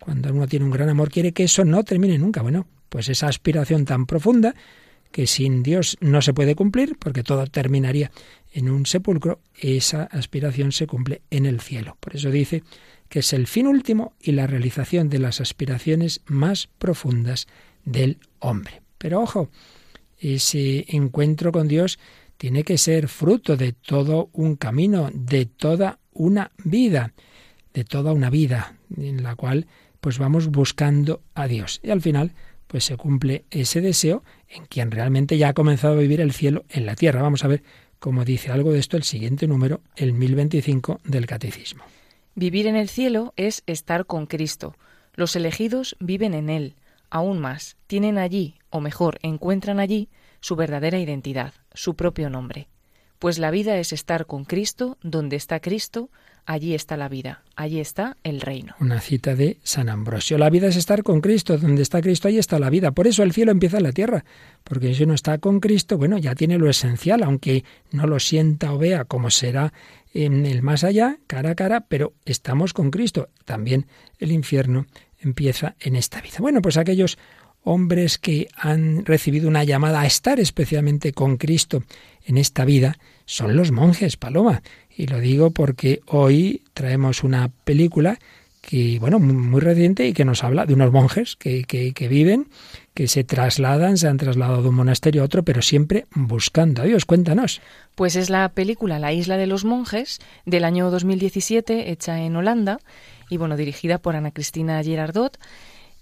[0.00, 2.42] Cuando uno tiene un gran amor quiere que eso no termine nunca.
[2.42, 4.56] Bueno, pues esa aspiración tan profunda
[5.12, 8.10] que sin Dios no se puede cumplir, porque todo terminaría
[8.52, 11.96] en un sepulcro, esa aspiración se cumple en el cielo.
[12.00, 12.64] Por eso dice
[13.08, 17.46] que es el fin último y la realización de las aspiraciones más profundas
[17.84, 18.82] del hombre.
[18.98, 19.50] Pero ojo,
[20.18, 21.98] ese encuentro con Dios
[22.36, 27.12] tiene que ser fruto de todo un camino, de toda una vida,
[27.74, 29.66] de toda una vida en la cual
[30.00, 31.80] pues vamos buscando a Dios.
[31.82, 32.32] Y al final
[32.66, 36.64] pues se cumple ese deseo en quien realmente ya ha comenzado a vivir el cielo
[36.68, 37.22] en la tierra.
[37.22, 37.62] Vamos a ver
[37.98, 41.84] cómo dice algo de esto el siguiente número, el 1025 del Catecismo.
[42.38, 44.76] Vivir en el cielo es estar con Cristo.
[45.14, 46.76] Los elegidos viven en Él.
[47.08, 52.68] Aún más, tienen allí, o mejor, encuentran allí, su verdadera identidad, su propio nombre.
[53.18, 56.10] Pues la vida es estar con Cristo, donde está Cristo,
[56.46, 58.74] allí está la vida, allí está el reino.
[58.80, 60.38] Una cita de San Ambrosio.
[60.38, 62.92] La vida es estar con Cristo, donde está Cristo, allí está la vida.
[62.92, 64.24] Por eso el cielo empieza en la tierra,
[64.64, 68.72] porque si uno está con Cristo, bueno, ya tiene lo esencial, aunque no lo sienta
[68.72, 69.72] o vea como será
[70.14, 73.28] en el más allá, cara a cara, pero estamos con Cristo.
[73.44, 73.86] También
[74.18, 74.86] el infierno
[75.18, 76.36] empieza en esta vida.
[76.38, 77.18] Bueno, pues aquellos
[77.66, 81.82] hombres que han recibido una llamada a estar especialmente con Cristo
[82.24, 84.62] en esta vida son los monjes, Paloma.
[84.96, 88.18] Y lo digo porque hoy traemos una película
[88.62, 92.48] que, bueno, muy reciente y que nos habla de unos monjes que, que, que, viven,
[92.94, 96.86] que se trasladan, se han trasladado de un monasterio a otro, pero siempre buscando a
[96.86, 97.04] Dios.
[97.04, 97.60] Cuéntanos.
[97.94, 102.80] Pues es la película La isla de los monjes del año 2017, hecha en Holanda
[103.30, 105.38] y, bueno, dirigida por Ana Cristina Girardot.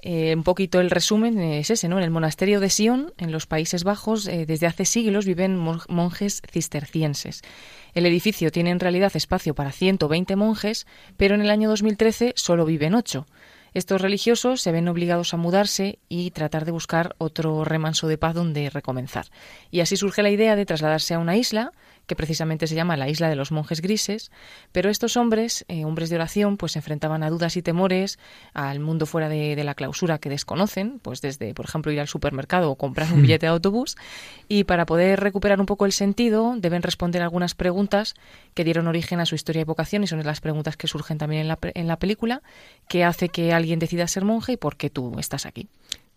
[0.07, 1.97] Eh, un poquito el resumen es ese, ¿no?
[1.97, 6.43] En el monasterio de Sion, en los Países Bajos, eh, desde hace siglos viven monjes
[6.51, 7.41] cistercienses.
[7.95, 12.65] El edificio tiene en realidad espacio para 120 monjes, pero en el año 2013 solo
[12.65, 13.27] viven 8.
[13.73, 18.35] Estos religiosos se ven obligados a mudarse y tratar de buscar otro remanso de paz
[18.35, 19.27] donde recomenzar.
[19.71, 21.73] Y así surge la idea de trasladarse a una isla
[22.07, 24.31] que precisamente se llama la isla de los monjes grises,
[24.73, 28.19] pero estos hombres, eh, hombres de oración, pues se enfrentaban a dudas y temores,
[28.53, 32.71] al mundo fuera de, la clausura que desconocen, pues desde, por ejemplo, ir al supermercado
[32.71, 33.23] o comprar un hmm.
[33.23, 33.97] billete de autobús,
[34.49, 38.15] y para poder recuperar un poco el sentido deben responder algunas preguntas
[38.53, 41.43] que dieron origen a su historia y vocación, y son las preguntas que surgen también
[41.43, 42.43] en la, en la película,
[42.89, 45.69] ¿qué hace que alguien decida ser monje y por qué tú estás aquí?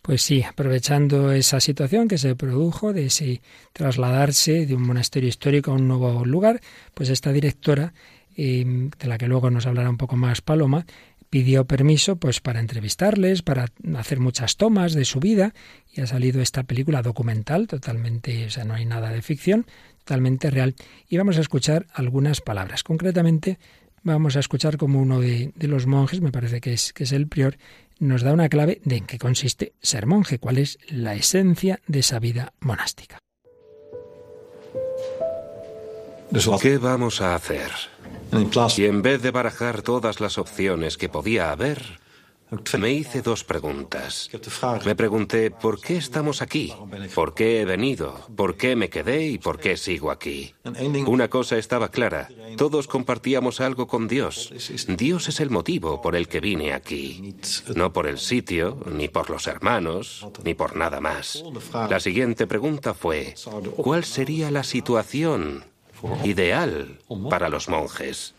[0.08, 3.42] Pues sí, aprovechando esa situación que se produjo de ese
[3.74, 6.62] trasladarse de un monasterio histórico a un nuevo lugar,
[6.94, 7.94] pues esta directora,
[8.38, 10.86] em, de la que luego nos hablará un poco más Paloma,
[11.30, 13.66] pidió permiso pues para entrevistarles, para
[13.98, 15.54] hacer muchas tomas de su vida
[15.94, 19.66] y ha salido esta película documental totalmente, o sea, no hay nada de ficción,
[20.06, 20.74] totalmente real
[21.10, 22.82] y vamos a escuchar algunas palabras.
[22.84, 23.60] Concretamente
[24.04, 27.12] vamos a escuchar como uno de, de los monjes, me parece que es, que es
[27.12, 27.58] el prior,
[28.00, 32.00] nos da una clave de en qué consiste ser monje, cuál es la esencia de
[32.00, 33.20] esa vida monástica.
[36.62, 37.72] ¿Qué vamos a hacer?
[38.78, 42.00] Y en vez de barajar todas las opciones que podía haber,
[42.80, 44.30] Me hice dos preguntas.
[44.86, 46.74] Me pregunté, ¿por qué estamos aquí?
[47.14, 48.26] ¿Por qué he venido?
[48.36, 50.54] ¿Por qué me quedé y por qué sigo aquí?
[51.08, 54.54] Una cosa estaba clara, todos compartíamos algo con Dios.
[54.88, 57.36] Dios es el motivo por el que vine aquí,
[57.76, 61.44] no por el sitio, ni por los hermanos, ni por nada más.
[61.90, 63.36] La siguiente pregunta fue,
[63.76, 65.66] ¿cuál sería la situación
[66.24, 68.34] ideal para los monjes?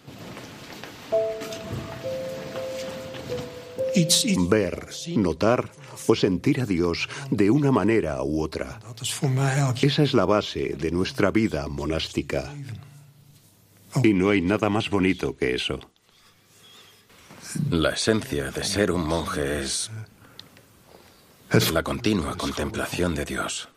[4.48, 5.70] Ver, notar
[6.06, 8.80] o sentir a Dios de una manera u otra.
[9.80, 12.52] Esa es la base de nuestra vida monástica.
[14.02, 15.80] Y no hay nada más bonito que eso.
[17.70, 19.90] La esencia de ser un monje es
[21.72, 23.68] la continua contemplación de Dios.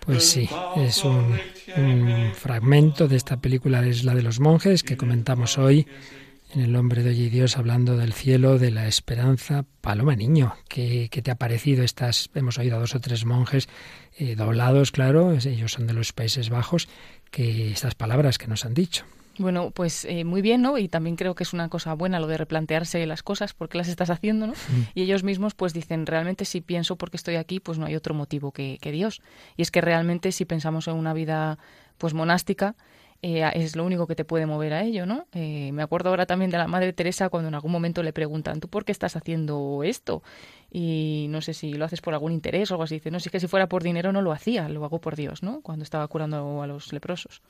[0.00, 1.38] Pues sí, es un,
[2.34, 5.86] fragmento de esta película, es la de los monjes, que comentamos hoy
[6.54, 9.66] en El hombre de hoy y Dios, hablando del cielo, de la esperanza.
[9.82, 11.84] Paloma Niño, ¿qué, te ha parecido?
[11.84, 13.68] Estas, hemos oído a dos o tres monjes
[14.16, 16.88] eh, doblados, claro, ellos son de los Países Bajos,
[17.30, 19.04] que estas palabras que nos han dicho.
[19.40, 20.76] Bueno, pues eh, muy bien, ¿no?
[20.76, 23.88] Y también creo que es una cosa buena lo de replantearse las cosas, porque las
[23.88, 24.52] estás haciendo, ¿no?
[24.52, 24.82] Mm.
[24.94, 28.12] Y ellos mismos pues dicen, realmente si pienso porque estoy aquí, pues no hay otro
[28.12, 29.22] motivo que, Dios.
[29.56, 31.58] Y es que realmente si pensamos en una vida
[31.96, 32.76] pues monástica,
[33.22, 35.26] eh, es lo único que te puede mover a ello, ¿no?
[35.32, 38.60] Eh, me acuerdo ahora también de la Madre Teresa cuando en algún momento le preguntan,
[38.60, 40.22] ¿tú por qué estás haciendo esto?
[40.70, 42.96] Y no sé si lo haces por algún interés o algo así.
[42.96, 45.42] Dice, no, si que si fuera por dinero no lo hacía, lo hago por Dios,
[45.42, 45.62] ¿no?
[45.62, 47.40] Cuando estaba curando a los leprosos.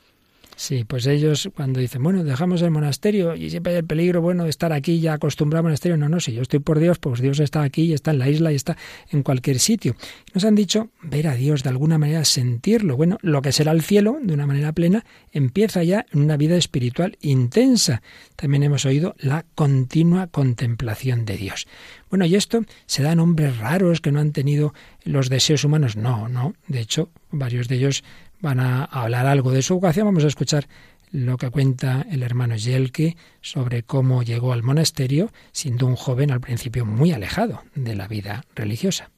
[0.60, 4.44] Sí, pues ellos cuando dicen, bueno, dejamos el monasterio y siempre hay el peligro, bueno,
[4.44, 5.96] de estar aquí ya acostumbrado al monasterio.
[5.96, 8.28] No, no, si yo estoy por Dios, pues Dios está aquí y está en la
[8.28, 8.76] isla y está
[9.10, 9.96] en cualquier sitio.
[10.34, 12.98] Nos han dicho ver a Dios de alguna manera, sentirlo.
[12.98, 16.56] Bueno, lo que será el cielo, de una manera plena, empieza ya en una vida
[16.56, 18.02] espiritual intensa.
[18.36, 21.68] También hemos oído la continua contemplación de Dios.
[22.10, 25.96] Bueno, y esto se da en hombres raros que no han tenido los deseos humanos.
[25.96, 26.52] No, no.
[26.68, 28.04] De hecho, varios de ellos
[28.40, 30.06] van a hablar algo de su vocación.
[30.06, 30.66] Vamos a escuchar
[31.12, 36.40] lo que cuenta el hermano Yelke sobre cómo llegó al monasterio, siendo un joven al
[36.40, 39.10] principio muy alejado de la vida religiosa.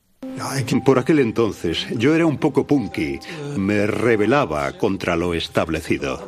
[0.84, 3.18] Por aquel entonces yo era un poco punky,
[3.56, 6.26] me rebelaba contra lo establecido.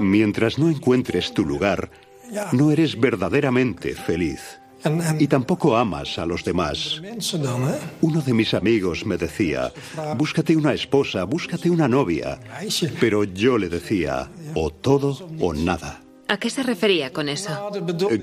[0.00, 1.90] Mientras no encuentres tu lugar,
[2.52, 4.59] no eres verdaderamente feliz
[5.18, 7.00] y tampoco amas a los demás.
[8.00, 9.72] Uno de mis amigos me decía,
[10.16, 12.40] búscate una esposa, búscate una novia.
[12.98, 16.00] Pero yo le decía, o todo o nada.
[16.28, 17.72] ¿A qué se refería con eso?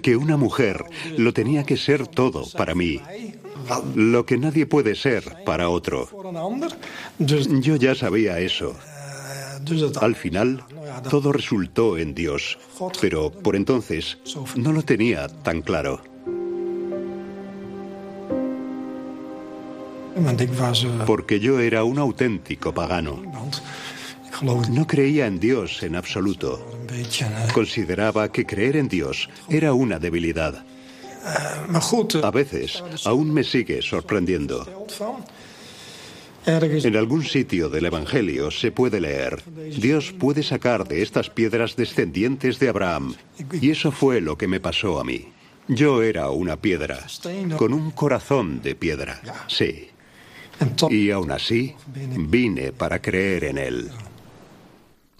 [0.01, 0.85] Que una mujer
[1.17, 3.01] lo tenía que ser todo para mí,
[3.95, 6.07] lo que nadie puede ser para otro.
[7.19, 8.75] Yo ya sabía eso.
[9.99, 10.63] Al final,
[11.09, 12.57] todo resultó en Dios,
[13.01, 14.17] pero por entonces
[14.55, 16.01] no lo tenía tan claro.
[21.06, 23.21] Porque yo era un auténtico pagano.
[24.41, 26.65] No creía en Dios en absoluto.
[27.53, 30.63] Consideraba que creer en Dios era una debilidad.
[32.23, 34.87] A veces aún me sigue sorprendiendo.
[36.46, 39.44] En algún sitio del Evangelio se puede leer,
[39.77, 43.15] Dios puede sacar de estas piedras descendientes de Abraham.
[43.60, 45.27] Y eso fue lo que me pasó a mí.
[45.67, 47.06] Yo era una piedra,
[47.58, 49.89] con un corazón de piedra, sí.
[50.89, 51.75] Y aún así,
[52.17, 53.89] vine para creer en Él.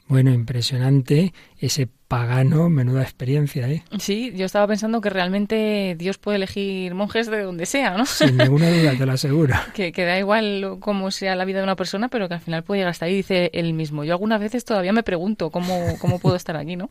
[0.08, 3.84] Bueno, impresionante ese pagano, menuda experiencia, ¿eh?
[4.00, 8.06] Sí, yo estaba pensando que realmente Dios puede elegir monjes de donde sea, ¿no?
[8.06, 9.56] Sin ninguna duda, te lo aseguro.
[9.74, 12.64] que, que, da igual cómo sea la vida de una persona, pero que al final
[12.64, 14.06] puede llegar hasta ahí, dice él mismo.
[14.06, 16.90] Yo algunas veces todavía me pregunto cómo, cómo puedo estar aquí, ¿no?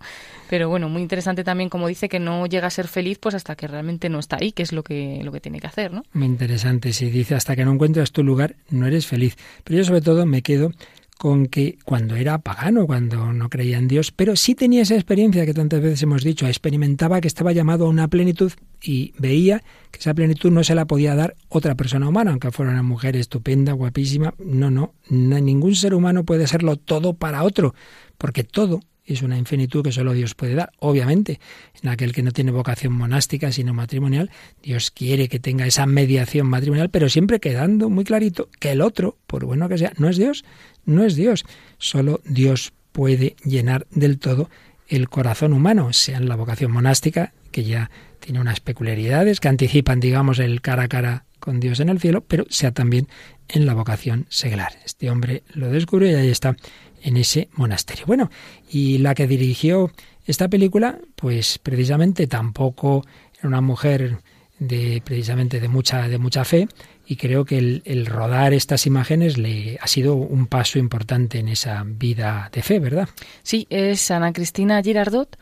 [0.51, 3.57] Pero bueno, muy interesante también como dice que no llega a ser feliz pues hasta
[3.57, 6.05] que realmente no está ahí, que es lo que, lo que tiene que hacer, ¿no?
[6.13, 9.37] Muy interesante, si dice hasta que no encuentras tu lugar, no eres feliz.
[9.65, 10.73] Pero yo sobre todo me quedo
[11.19, 15.47] con que cuando era pagano, cuando no creía en Dios, pero sí tenía esa experiencia
[15.47, 18.53] que tantas veces hemos dicho, experimentaba que estaba llamado a una plenitud
[18.83, 22.73] y veía que esa plenitud no se la podía dar otra persona humana, aunque fuera
[22.73, 24.35] una mujer estupenda, guapísima.
[24.39, 27.75] No, no, ningún ser humano puede serlo todo para otro,
[28.19, 30.73] porque todo es una infinitud que solo Dios puede dar.
[30.81, 31.41] Obviamente,
[31.83, 34.31] en aquel que no tiene vocación monástica, sino matrimonial,
[34.63, 39.17] Dios quiere que tenga esa mediación matrimonial, pero siempre quedando muy clarito que el otro,
[39.27, 40.45] por bueno que sea, no es Dios,
[40.87, 41.45] no es Dios.
[41.79, 44.49] Solo Dios puede llenar del todo
[44.89, 50.01] el corazón humano, sea en la vocación monástica, que ya tiene unas peculiaridades que anticipan,
[50.01, 53.09] digamos, el cara a cara con Dios en el cielo, pero sea también
[53.49, 54.73] en la vocación seglar.
[54.85, 56.57] Este hombre lo descubrió y ahí está
[57.03, 58.07] en ese monasterio.
[58.07, 58.31] Bueno,
[58.71, 59.93] y la que dirigió
[60.25, 63.05] esta película, pues precisamente tampoco
[63.39, 64.19] era una mujer
[64.59, 66.67] de precisamente de mucha de mucha fe
[67.07, 71.85] y creo que el, rodar estas imágenes le ha sido un paso importante en esa
[71.87, 73.09] vida de fe, ¿verdad?
[73.43, 75.39] Sí, es Ana Cristina Girardot.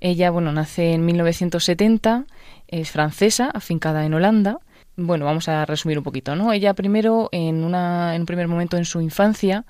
[0.00, 2.26] Ella, bueno, nace en 1970,
[2.66, 4.58] es francesa, afincada en Holanda.
[4.96, 6.52] Bueno, vamos a resumir un poquito, ¿no?
[6.52, 9.64] Ella primero, en, una, en un primer momento en su infancia,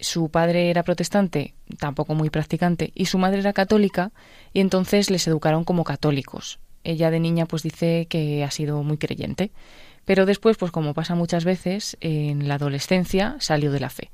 [0.00, 4.10] su padre era protestante, tampoco muy practicante, y su madre era católica,
[4.52, 6.58] y entonces les educaron como católicos.
[6.82, 9.50] Ella de niña pues dice que ha sido muy creyente,
[10.04, 14.10] pero después, pues como pasa muchas veces, en la adolescencia salió de la fe.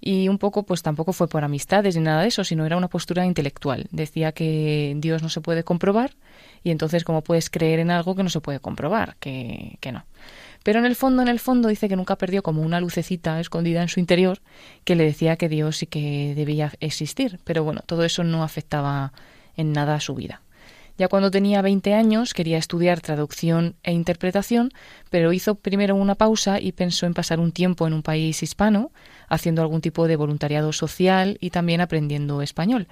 [0.00, 2.88] Y un poco, pues tampoco fue por amistades ni nada de eso, sino era una
[2.88, 3.86] postura intelectual.
[3.90, 6.12] Decía que Dios no se puede comprobar,
[6.62, 9.16] y entonces, ¿cómo puedes creer en algo que no se puede comprobar?
[9.20, 10.04] Que, que no.
[10.62, 13.80] Pero en el fondo, en el fondo, dice que nunca perdió como una lucecita escondida
[13.80, 14.40] en su interior
[14.84, 17.38] que le decía que Dios sí que debía existir.
[17.44, 19.12] Pero bueno, todo eso no afectaba
[19.56, 20.42] en nada a su vida.
[20.98, 24.72] Ya cuando tenía 20 años quería estudiar traducción e interpretación,
[25.10, 28.90] pero hizo primero una pausa y pensó en pasar un tiempo en un país hispano,
[29.28, 32.88] haciendo algún tipo de voluntariado social y también aprendiendo español.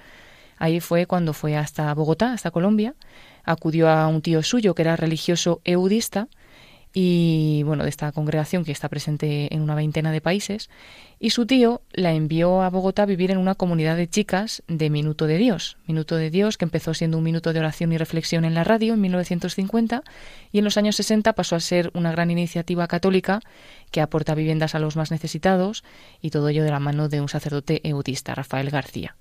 [0.57, 2.95] Ahí fue cuando fue hasta Bogotá, hasta Colombia,
[3.43, 6.29] acudió a un tío suyo que era religioso eudista,
[6.93, 10.69] y bueno, de esta congregación que está presente en una veintena de países,
[11.19, 14.89] y su tío la envió a Bogotá a vivir en una comunidad de chicas de
[14.89, 15.77] Minuto de Dios.
[15.87, 18.93] Minuto de Dios, que empezó siendo un minuto de oración y reflexión en la radio
[18.93, 20.03] en 1950
[20.51, 23.41] y en los años 60 pasó a ser una gran iniciativa católica
[23.91, 25.83] que aporta viviendas a los más necesitados
[26.21, 29.15] y todo ello de la mano de un sacerdote eudista, Rafael García.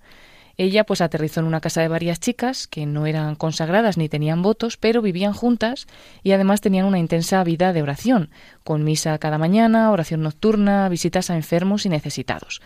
[0.59, 4.43] Ella pues aterrizó en una casa de varias chicas que no eran consagradas ni tenían
[4.43, 5.87] votos, pero vivían juntas
[6.23, 8.31] y además tenían una intensa vida de oración,
[8.65, 12.63] con misa cada mañana, oración nocturna, visitas a enfermos y necesitados.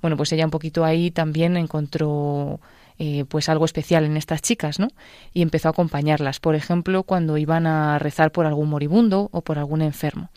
[0.00, 2.60] Bueno, pues ella un poquito ahí también encontró
[2.98, 4.88] eh, pues algo especial en estas chicas, ¿no?
[5.32, 9.58] Y empezó a acompañarlas, por ejemplo, cuando iban a rezar por algún moribundo o por
[9.58, 10.30] algún enfermo.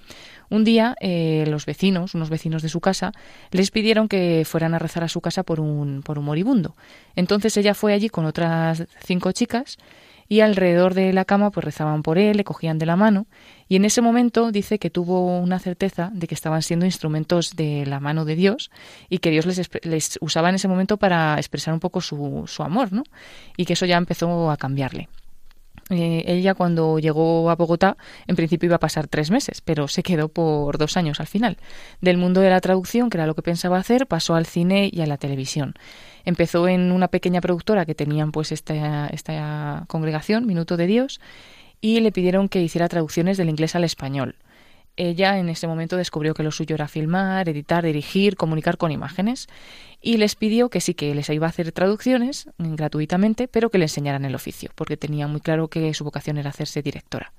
[0.49, 3.11] Un día eh, los vecinos, unos vecinos de su casa,
[3.51, 6.75] les pidieron que fueran a rezar a su casa por un, por un moribundo.
[7.15, 9.77] Entonces ella fue allí con otras cinco chicas
[10.27, 13.27] y alrededor de la cama pues rezaban por él, le cogían de la mano
[13.67, 17.85] y en ese momento dice que tuvo una certeza de que estaban siendo instrumentos de
[17.85, 18.71] la mano de Dios
[19.09, 22.63] y que Dios les, les usaba en ese momento para expresar un poco su, su
[22.63, 23.03] amor, ¿no?
[23.57, 25.09] Y que eso ya empezó a cambiarle.
[25.91, 30.01] Eh, ella cuando llegó a Bogotá, en principio iba a pasar tres meses, pero se
[30.01, 31.57] quedó por dos años al final.
[32.01, 35.01] Del mundo de la traducción, que era lo que pensaba hacer, pasó al cine y
[35.01, 35.75] a la televisión.
[36.23, 41.21] Empezó en una pequeña productora que tenían pues esta, esta congregación, Minuto de Dios,
[41.81, 44.36] y le pidieron que hiciera traducciones del inglés al español.
[44.97, 49.47] Ella en ese momento descubrió que lo suyo era filmar, editar, dirigir, comunicar con imágenes
[50.01, 53.85] y les pidió que sí que les iba a hacer traducciones gratuitamente, pero que le
[53.85, 57.33] enseñaran el oficio, porque tenía muy claro que su vocación era hacerse directora.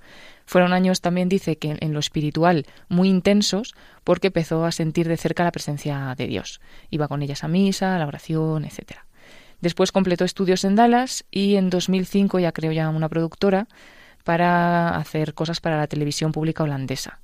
[0.44, 5.16] Fueron años también, dice, que en lo espiritual muy intensos, porque empezó a sentir de
[5.16, 6.60] cerca la presencia de Dios.
[6.90, 8.98] Iba con ellas a misa, a la oración, etc.
[9.60, 13.66] Después completó estudios en Dallas y en 2005 ya creó ya una productora
[14.24, 17.20] para hacer cosas para la televisión pública holandesa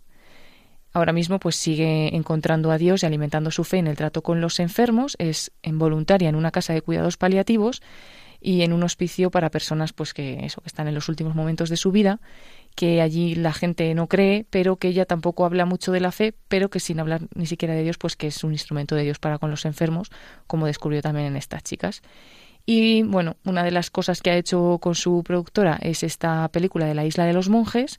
[0.93, 4.40] ahora mismo pues sigue encontrando a Dios y alimentando su fe en el trato con
[4.40, 7.82] los enfermos, es en voluntaria en una casa de cuidados paliativos
[8.40, 11.70] y en un hospicio para personas pues que eso que están en los últimos momentos
[11.70, 12.20] de su vida,
[12.74, 16.34] que allí la gente no cree, pero que ella tampoco habla mucho de la fe,
[16.49, 19.18] pero que sin hablar ni siquiera de Dios, pues que es un instrumento de Dios
[19.18, 20.11] para con los enfermos,
[20.47, 22.03] como descubrió también en estas chicas.
[22.64, 26.86] Y bueno, una de las cosas que ha hecho con su productora es esta película
[26.86, 27.99] de la Isla de los Monjes,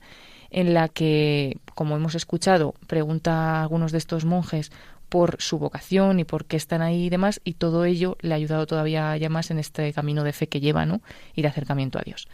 [0.54, 4.72] en la que, como hemos escuchado, pregunta a algunos de estos monjes
[5.10, 8.38] por su vocación y por qué están ahí y demás, y todo ello le ha
[8.38, 11.02] ayudado todavía ya más en este camino de fe que lleva, ¿no?
[11.36, 12.28] Y de acercamiento a Dios.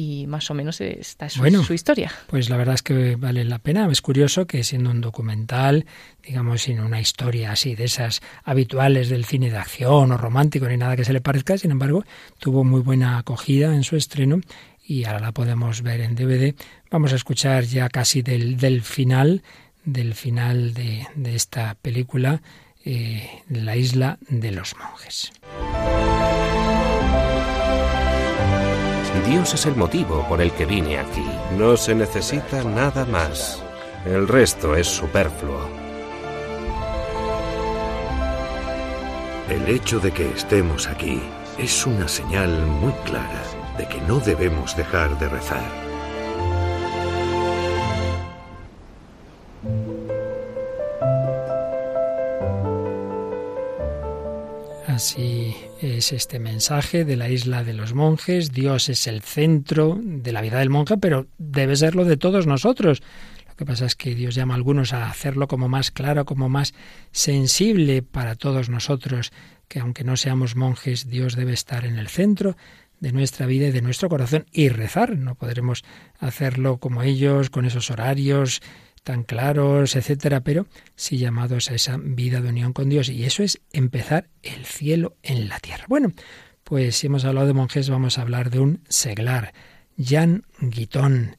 [0.00, 2.12] Y más o menos esta es su, historia.
[2.28, 3.88] Pues la verdad es que vale la pena.
[3.90, 5.86] Es curioso que siendo un documental,
[6.24, 10.76] digamos, sin una historia así de esas habituales del cine de acción o romántico ni
[10.76, 12.04] nada que se le parezca, sin embargo,
[12.38, 14.40] tuvo muy buena acogida en su estreno
[14.86, 16.54] y ahora la podemos ver en DVD.
[16.92, 19.42] Vamos a escuchar ya casi del, del final,
[19.84, 22.40] del final de, de esta película,
[22.84, 25.32] eh, La isla de los monjes.
[29.28, 31.26] Dios es el motivo por el que vine aquí.
[31.58, 33.62] No se necesita nada más.
[34.06, 35.68] El resto es superfluo.
[39.50, 41.20] El hecho de que estemos aquí
[41.58, 43.42] es una señal muy clara
[43.76, 45.87] de que no debemos dejar de rezar.
[54.98, 58.50] Así es este mensaje de la isla de los monjes.
[58.50, 63.00] Dios es el centro de la vida del monje, pero debe serlo de todos nosotros.
[63.46, 66.48] Lo que pasa es que Dios llama a algunos a hacerlo como más claro, como
[66.48, 66.74] más
[67.12, 69.30] sensible para todos nosotros,
[69.68, 72.56] que aunque no seamos monjes, Dios debe estar en el centro
[72.98, 75.16] de nuestra vida y de nuestro corazón y rezar.
[75.16, 75.84] No podremos
[76.18, 78.62] hacerlo como ellos, con esos horarios
[79.08, 83.08] tan claros, etcétera, pero sí llamados a esa vida de unión con Dios.
[83.08, 85.86] Y eso es empezar el cielo en la tierra.
[85.88, 86.12] Bueno,
[86.62, 89.54] pues si hemos hablado de monjes, vamos a hablar de un seglar,
[89.98, 91.38] Jan Guitón.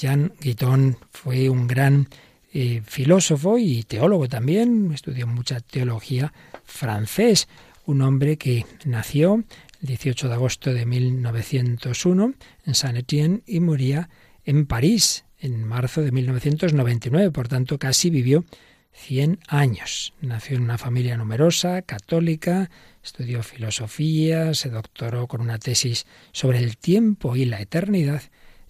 [0.00, 2.08] Jan Guitón fue un gran
[2.54, 6.32] eh, filósofo y teólogo también, estudió mucha teología
[6.64, 7.48] francés,
[7.84, 9.44] un hombre que nació
[9.82, 12.32] el 18 de agosto de 1901
[12.64, 14.08] en Saint-Étienne y moría
[14.46, 18.44] en París en marzo de 1999, por tanto casi vivió
[18.92, 20.12] 100 años.
[20.20, 22.70] Nació en una familia numerosa, católica,
[23.02, 28.22] estudió filosofía, se doctoró con una tesis sobre el tiempo y la eternidad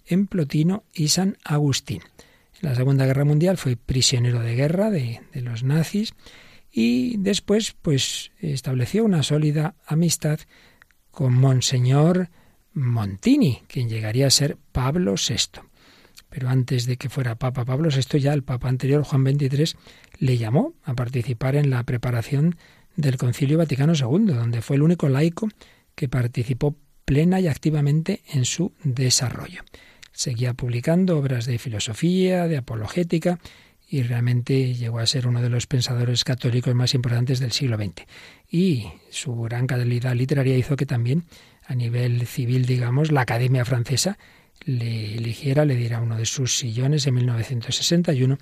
[0.05, 2.01] en Plotino y San Agustín.
[2.61, 6.13] En la Segunda Guerra Mundial fue prisionero de guerra de, de los nazis
[6.71, 10.39] y después pues estableció una sólida amistad
[11.09, 12.29] con Monseñor
[12.73, 15.70] Montini, quien llegaría a ser Pablo VI
[16.31, 19.75] pero antes de que fuera Papa Pablo VI, ya el Papa anterior, Juan XXIII,
[20.17, 22.55] le llamó a participar en la preparación
[22.95, 25.49] del Concilio Vaticano II, donde fue el único laico
[25.93, 29.63] que participó plena y activamente en su desarrollo.
[30.13, 33.39] Seguía publicando obras de filosofía, de apologética,
[33.85, 38.05] y realmente llegó a ser uno de los pensadores católicos más importantes del siglo XX.
[38.49, 41.25] Y su gran calidad literaria hizo que también,
[41.65, 44.17] a nivel civil, digamos, la Academia Francesa
[44.65, 48.37] le eligiera, le diera uno de sus sillones en 1961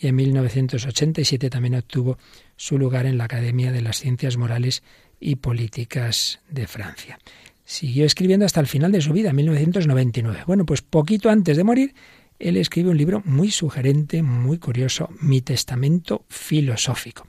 [0.00, 2.18] y en 1987 también obtuvo
[2.56, 4.82] su lugar en la Academia de las Ciencias Morales
[5.20, 7.18] y Políticas de Francia.
[7.64, 10.44] Siguió escribiendo hasta el final de su vida, en 1999.
[10.46, 11.94] Bueno, pues poquito antes de morir,
[12.38, 17.26] él escribe un libro muy sugerente, muy curioso, Mi Testamento Filosófico.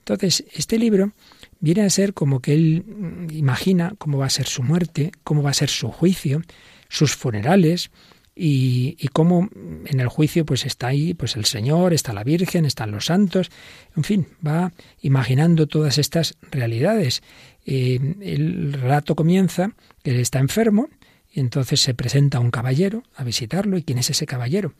[0.00, 1.12] Entonces, este libro
[1.60, 5.42] viene a ser como que él mm, imagina cómo va a ser su muerte, cómo
[5.42, 6.42] va a ser su juicio,
[6.90, 7.90] sus funerales
[8.34, 9.48] y, y, cómo
[9.86, 13.50] en el juicio pues está ahí pues el Señor, está la Virgen, están los santos,
[13.96, 17.22] en fin, va imaginando todas estas realidades.
[17.66, 19.72] Eh, el relato comienza
[20.02, 20.88] que él está enfermo
[21.32, 24.74] y entonces se presenta un caballero a visitarlo y ¿quién es ese caballero?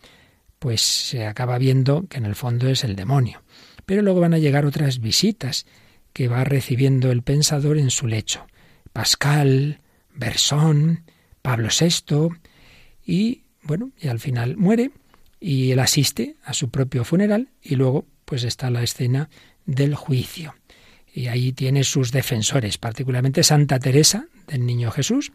[0.59, 3.43] Pues se acaba viendo que en el fondo es el demonio.
[3.87, 5.67] Pero luego van a llegar otras visitas
[6.13, 8.47] que va recibiendo el pensador en su lecho.
[8.93, 9.81] Pascal,
[10.15, 11.05] Bersón,
[11.43, 12.29] Pablo VI,
[13.05, 14.91] y bueno, y al final muere
[15.41, 19.31] y él asiste a su propio funeral y luego pues está la escena
[19.67, 20.55] del juicio.
[21.13, 25.33] Y ahí tiene sus defensores, particularmente Santa Teresa del Niño Jesús,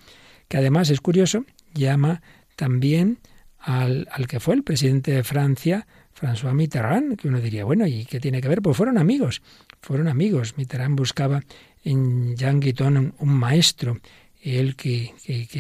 [0.47, 2.22] que además es curioso, llama
[2.56, 3.20] también
[3.60, 5.86] al, al que fue el presidente de Francia,
[6.18, 8.62] François Mitterrand, que uno diría, bueno, ¿y qué tiene que ver?
[8.62, 9.41] Pues fueron amigos,
[9.82, 10.58] fueron amigos.
[10.58, 11.43] Mitterrand buscaba
[11.84, 13.99] en Jean Guiton un maestro
[14.46, 15.14] él que,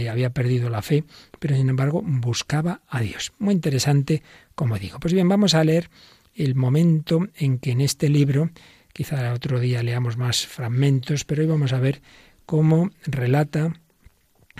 [0.09, 1.03] había perdido la fe,
[1.39, 3.33] pero sin embargo buscaba a Dios.
[3.39, 4.21] Muy interesante,
[4.53, 4.99] como digo.
[4.99, 5.89] Pues bien, vamos a leer
[6.35, 8.51] el momento en que en este libro,
[8.93, 12.01] quizá otro día leamos más fragmentos, pero hoy vamos a ver
[12.45, 13.73] cómo relata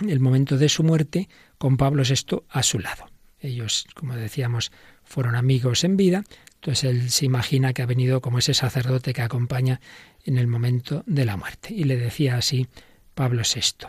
[0.08, 3.06] el momento de su muerte con Pablo VI a su lado.
[3.40, 4.72] Ellos, como decíamos,
[5.04, 6.24] fueron amigos en vida,
[6.56, 9.82] entonces él se imagina que ha venido como ese sacerdote que acompaña
[10.24, 11.74] en el momento de la muerte.
[11.74, 12.68] Y le decía así
[13.14, 13.88] Pablo VI.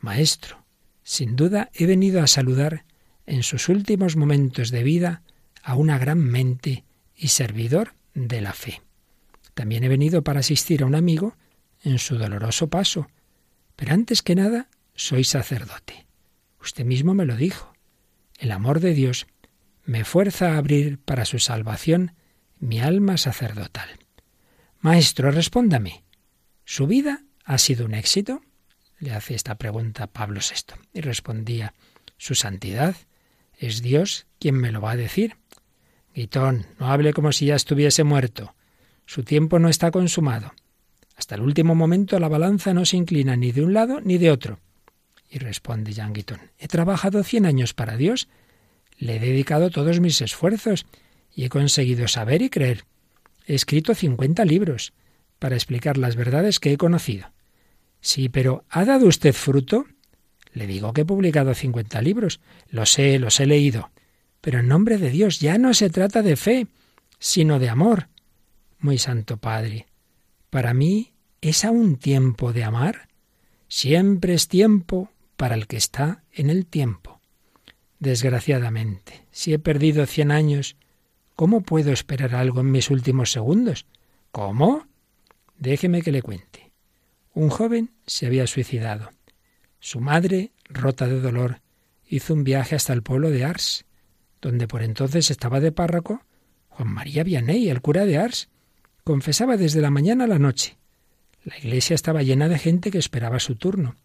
[0.00, 0.64] Maestro,
[1.02, 2.84] sin duda he venido a saludar
[3.26, 5.22] en sus últimos momentos de vida
[5.62, 6.84] a una gran mente
[7.16, 8.82] y servidor de la fe.
[9.54, 11.36] También he venido para asistir a un amigo
[11.82, 13.08] en su doloroso paso.
[13.76, 16.06] Pero antes que nada, soy sacerdote.
[16.60, 17.72] Usted mismo me lo dijo.
[18.38, 19.26] El amor de Dios
[19.84, 22.14] me fuerza a abrir para su salvación
[22.58, 23.88] mi alma sacerdotal.
[24.80, 26.04] Maestro, respóndame.
[26.64, 28.42] ¿Su vida ha sido un éxito?
[29.00, 30.74] Le hace esta pregunta Pablo VI.
[30.92, 31.74] Y respondía,
[32.18, 32.94] Su santidad,
[33.56, 35.36] es Dios quien me lo va a decir.
[36.14, 38.54] Guitón, no hable como si ya estuviese muerto.
[39.06, 40.52] Su tiempo no está consumado.
[41.16, 44.30] Hasta el último momento la balanza no se inclina ni de un lado ni de
[44.30, 44.60] otro.
[45.28, 48.28] Y responde Jean Guitón, he trabajado cien años para Dios,
[48.98, 50.86] le he dedicado todos mis esfuerzos
[51.32, 52.84] y he conseguido saber y creer.
[53.46, 54.92] He escrito cincuenta libros
[55.38, 57.32] para explicar las verdades que he conocido.
[58.00, 59.86] Sí, pero ¿ha dado usted fruto?
[60.52, 62.40] Le digo que he publicado 50 libros.
[62.68, 63.90] Lo sé, los he leído.
[64.40, 66.66] Pero en nombre de Dios ya no se trata de fe,
[67.18, 68.08] sino de amor.
[68.78, 69.86] Muy Santo Padre,
[70.48, 73.08] para mí es aún tiempo de amar.
[73.68, 77.20] Siempre es tiempo para el que está en el tiempo.
[77.98, 80.76] Desgraciadamente, si he perdido cien años,
[81.36, 83.86] ¿cómo puedo esperar algo en mis últimos segundos?
[84.32, 84.86] ¿Cómo?
[85.58, 86.59] Déjeme que le cuente.
[87.32, 89.12] Un joven se había suicidado.
[89.78, 91.60] Su madre, rota de dolor,
[92.06, 93.84] hizo un viaje hasta el pueblo de Ars,
[94.40, 96.24] donde por entonces estaba de párroco
[96.70, 98.48] Juan María Vianney, el cura de Ars.
[99.04, 100.78] Confesaba desde la mañana a la noche.
[101.44, 103.96] La iglesia estaba llena de gente que esperaba su turno.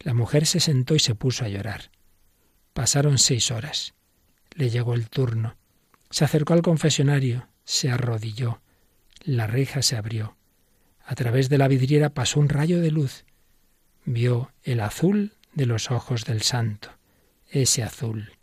[0.00, 1.90] La mujer se sentó y se puso a llorar.
[2.72, 3.94] Pasaron seis horas.
[4.54, 5.56] Le llegó el turno.
[6.10, 8.60] Se acercó al confesionario, se arrodilló.
[9.22, 10.36] La reja se abrió.
[11.10, 13.24] A través de la vidriera pasó un rayo de luz.
[14.04, 16.90] Vio el azul de los ojos del santo.
[17.48, 18.38] Ese azul.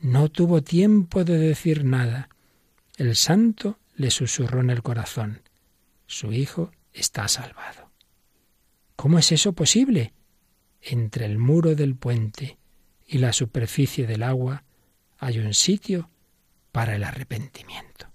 [0.00, 2.28] No tuvo tiempo de decir nada.
[2.98, 5.42] El santo le susurró en el corazón.
[6.06, 7.90] Su hijo está salvado.
[8.94, 10.12] ¿Cómo es eso posible?
[10.82, 12.58] Entre el muro del puente
[13.08, 14.62] y la superficie del agua
[15.18, 16.10] hay un sitio
[16.70, 18.06] para el arrepentimiento.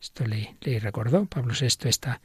[0.00, 2.22] Esto le, recordó Pablo VI esta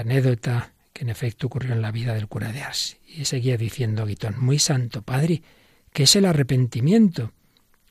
[0.00, 2.96] anécdota que en efecto ocurrió en la vida del cura de Ars.
[3.06, 5.42] Y seguía diciendo Guitón, muy santo padre,
[5.92, 7.32] ¿qué es el arrepentimiento?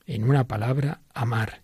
[0.06, 1.62] En una palabra, amar.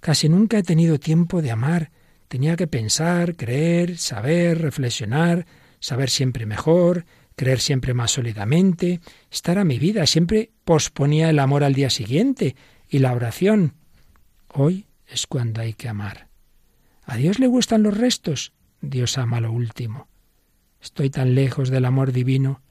[0.00, 1.90] Casi nunca he tenido tiempo de amar.
[2.28, 5.46] Tenía que pensar, creer, saber, reflexionar,
[5.80, 9.00] saber siempre mejor, creer siempre más sólidamente.
[9.30, 10.06] Esta era mi vida.
[10.06, 12.56] Siempre posponía el amor al día siguiente
[12.88, 13.74] y la oración.
[14.48, 16.28] Hoy es cuando hay que amar.
[17.04, 18.52] ¿A Dios le gustan los restos?
[18.80, 20.08] Dios ama lo último.
[20.80, 22.62] Estoy tan lejos del amor divino.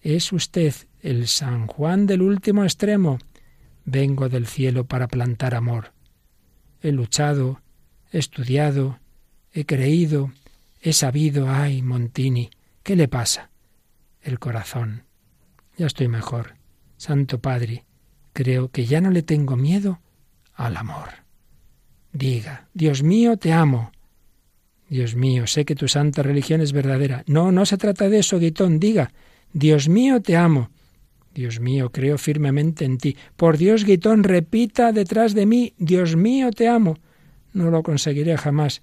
[0.00, 3.18] Es usted el San Juan del último extremo.
[3.84, 5.92] Vengo del cielo para plantar amor.
[6.82, 7.62] He luchado,
[8.12, 9.00] he estudiado,
[9.52, 10.30] he creído,
[10.80, 11.50] he sabido.
[11.50, 12.50] Ay, Montini,
[12.82, 13.50] ¿qué le pasa?
[14.20, 15.04] El corazón.
[15.76, 16.56] Ya estoy mejor.
[16.96, 17.86] Santo Padre,
[18.32, 20.00] creo que ya no le tengo miedo
[20.54, 21.08] al amor.
[22.12, 23.92] Diga, Dios mío, te amo.
[24.88, 27.22] Dios mío, sé que tu santa religión es verdadera.
[27.26, 28.80] No, no se trata de eso, Guitón.
[28.80, 29.12] Diga,
[29.52, 30.70] Dios mío, te amo.
[31.34, 33.16] Dios mío, creo firmemente en ti.
[33.36, 36.98] Por Dios, Guitón, repita detrás de mí, Dios mío, te amo.
[37.52, 38.82] No lo conseguiré jamás.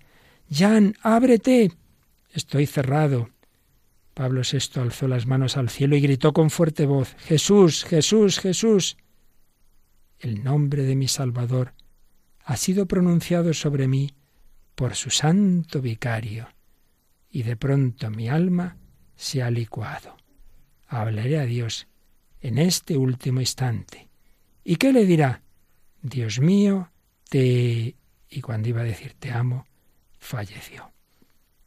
[0.51, 1.71] Jan, ábrete.
[2.33, 3.29] Estoy cerrado.
[4.13, 8.95] Pablo VI alzó las manos al cielo y gritó con fuerte voz, Jesús, Jesús, Jesús.
[10.19, 11.73] El nombre de mi Salvador
[12.45, 14.14] ha sido pronunciado sobre mí
[14.75, 16.49] por su santo vicario,
[17.29, 18.77] y de pronto mi alma
[19.15, 20.15] se ha licuado.
[20.87, 21.87] Hablaré a Dios
[22.41, 24.09] en este último instante.
[24.63, 25.41] ¿Y qué le dirá?
[26.01, 26.91] Dios mío,
[27.29, 27.95] te...
[28.29, 29.65] y cuando iba a decir te amo,
[30.19, 30.91] falleció.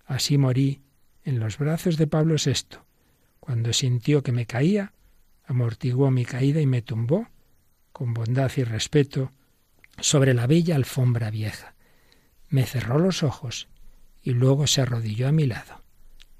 [0.04, 0.82] Así morí
[1.24, 2.78] en los brazos de Pablo VI.
[3.40, 4.92] Cuando sintió que me caía,
[5.44, 7.28] amortiguó mi caída y me tumbó,
[7.92, 9.32] con bondad y respeto,
[10.00, 11.74] sobre la bella alfombra vieja.
[12.48, 13.68] Me cerró los ojos
[14.22, 15.82] y luego se arrodilló a mi lado.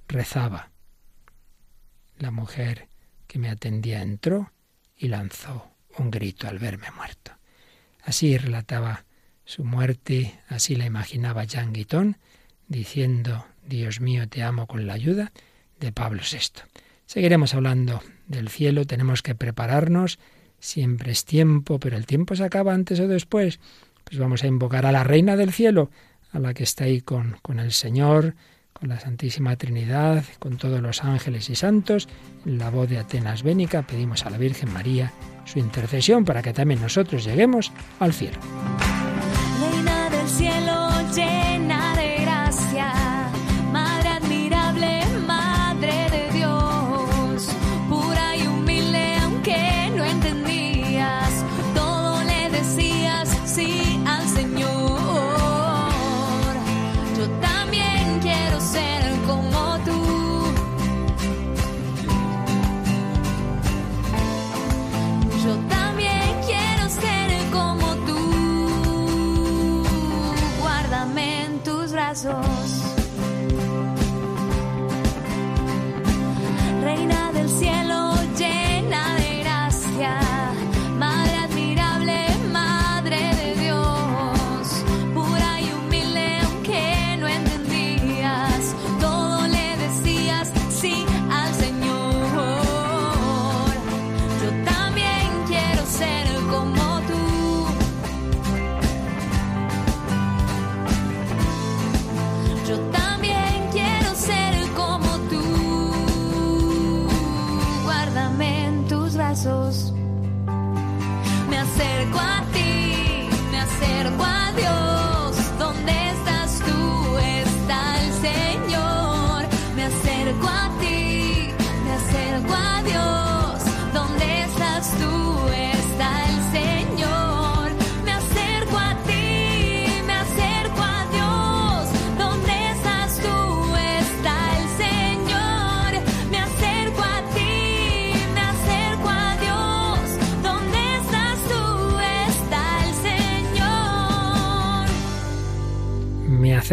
[0.09, 0.71] Rezaba.
[2.19, 2.89] La mujer
[3.27, 4.53] que me atendía entró
[4.97, 7.33] y lanzó un grito al verme muerto.
[8.03, 9.05] Así relataba
[9.45, 12.19] su muerte, así la imaginaba Jean Guiton,
[12.67, 15.33] diciendo Dios mío, te amo con la ayuda
[15.79, 16.63] de Pablo VI.
[17.07, 20.19] Seguiremos hablando del cielo, tenemos que prepararnos,
[20.59, 23.61] siempre es tiempo, pero el tiempo se acaba antes o después.
[24.09, 25.91] Pues vamos a invocar a la Reina del Cielo,
[26.33, 28.35] a la que está ahí con, con el Señor,
[28.73, 32.09] con la Santísima Trinidad, con todos los ángeles y santos,
[32.47, 35.13] en la voz de Atenas Bénica pedimos a la Virgen María
[35.45, 38.39] su intercesión para que también nosotros lleguemos al cielo.
[72.23, 72.58] corazón.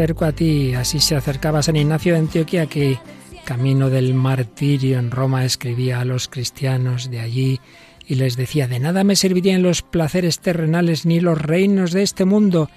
[0.05, 2.99] Acerco a ti, así se acercaba San Ignacio de Antioquía que
[3.43, 7.59] camino del martirio en Roma escribía a los cristianos de allí
[8.05, 12.23] y les decía, de nada me servirían los placeres terrenales ni los reinos de este
[12.23, 12.69] mundo.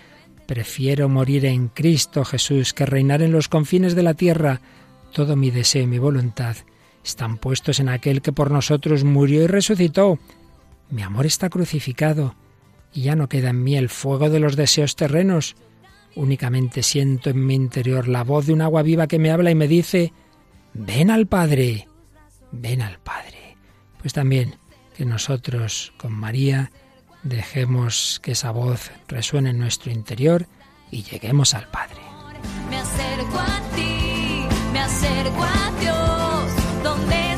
[0.46, 4.62] Prefiero morir en Cristo Jesús que reinar en los confines de la tierra.
[5.12, 6.56] Todo mi deseo y mi voluntad
[7.04, 10.18] están puestos en aquel que por nosotros murió y resucitó.
[10.88, 12.36] Mi amor está crucificado
[12.94, 15.56] y ya no queda en mí el fuego de los deseos terrenos.
[16.18, 19.54] Únicamente siento en mi interior la voz de un agua viva que me habla y
[19.54, 20.12] me dice,
[20.74, 21.86] ven al Padre,
[22.50, 23.56] ven al Padre.
[24.00, 24.56] Pues también
[24.96, 26.72] que nosotros con María
[27.22, 30.48] dejemos que esa voz resuene en nuestro interior
[30.90, 32.00] y lleguemos al Padre.
[32.68, 36.82] Me acerco a ti, me acerco a Dios.
[36.82, 37.37] ¿Dónde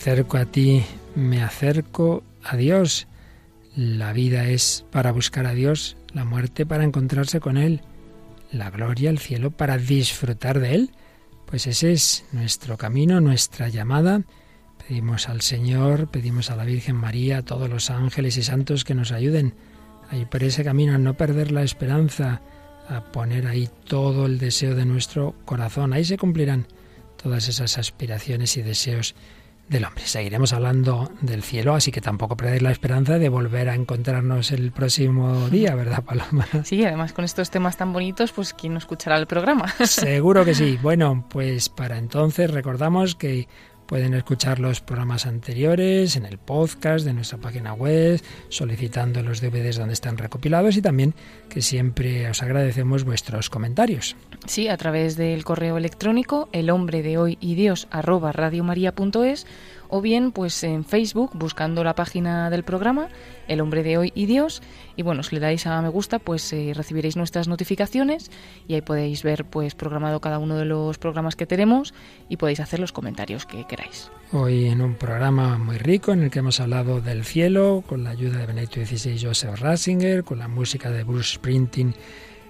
[0.00, 0.82] acerco a ti,
[1.14, 3.06] me acerco a Dios.
[3.76, 7.82] La vida es para buscar a Dios, la muerte para encontrarse con Él,
[8.50, 10.90] la gloria, el cielo para disfrutar de Él.
[11.44, 14.22] Pues ese es nuestro camino, nuestra llamada.
[14.88, 18.94] Pedimos al Señor, pedimos a la Virgen María, a todos los ángeles y santos que
[18.94, 19.52] nos ayuden
[20.08, 22.40] a ir por ese camino, a no perder la esperanza,
[22.88, 25.92] a poner ahí todo el deseo de nuestro corazón.
[25.92, 26.68] Ahí se cumplirán
[27.22, 29.14] todas esas aspiraciones y deseos
[29.70, 30.04] del hombre.
[30.04, 34.72] Seguiremos hablando del cielo, así que tampoco perdéis la esperanza de volver a encontrarnos el
[34.72, 36.46] próximo día, ¿verdad, Paloma?
[36.64, 39.72] Sí, además con estos temas tan bonitos, pues ¿quién no escuchará el programa?
[39.84, 40.76] Seguro que sí.
[40.82, 43.48] Bueno, pues para entonces recordamos que
[43.90, 49.78] pueden escuchar los programas anteriores en el podcast de nuestra página web, solicitando los DVDs
[49.78, 51.12] donde están recopilados y también
[51.48, 54.14] que siempre os agradecemos vuestros comentarios.
[54.46, 59.44] Sí, a través del correo electrónico el hombre de hoy y Dios arroba radiomaria.es
[59.90, 63.08] o bien pues en Facebook buscando la página del programa
[63.48, 64.62] El hombre de hoy y Dios
[64.96, 68.30] y bueno, si le dais a me gusta pues eh, recibiréis nuestras notificaciones
[68.66, 71.92] y ahí podéis ver pues programado cada uno de los programas que tenemos
[72.28, 74.10] y podéis hacer los comentarios que queráis.
[74.32, 78.10] Hoy en un programa muy rico en el que hemos hablado del cielo con la
[78.10, 81.94] ayuda de Benedicto XVI y Joseph Ratzinger, con la música de Bruce Springsteen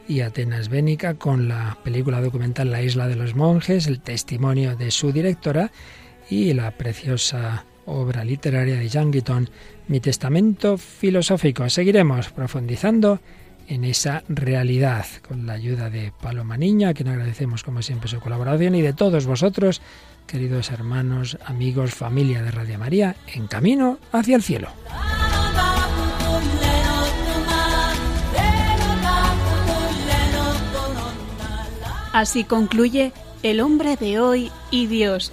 [0.07, 4.91] y Atenas Bénica, con la película documental La isla de los monjes, el testimonio de
[4.91, 5.71] su directora
[6.31, 9.51] y la preciosa obra literaria de Jean Guiton,
[9.89, 11.69] Mi Testamento Filosófico.
[11.69, 13.21] Seguiremos profundizando
[13.67, 18.21] en esa realidad con la ayuda de Paloma Niña, a quien agradecemos como siempre su
[18.21, 19.83] colaboración, y de todos vosotros,
[20.27, 24.69] queridos hermanos, amigos, familia de Radio María, en camino hacia el cielo.
[32.13, 33.13] Así concluye
[33.43, 35.33] El hombre de hoy y Dios,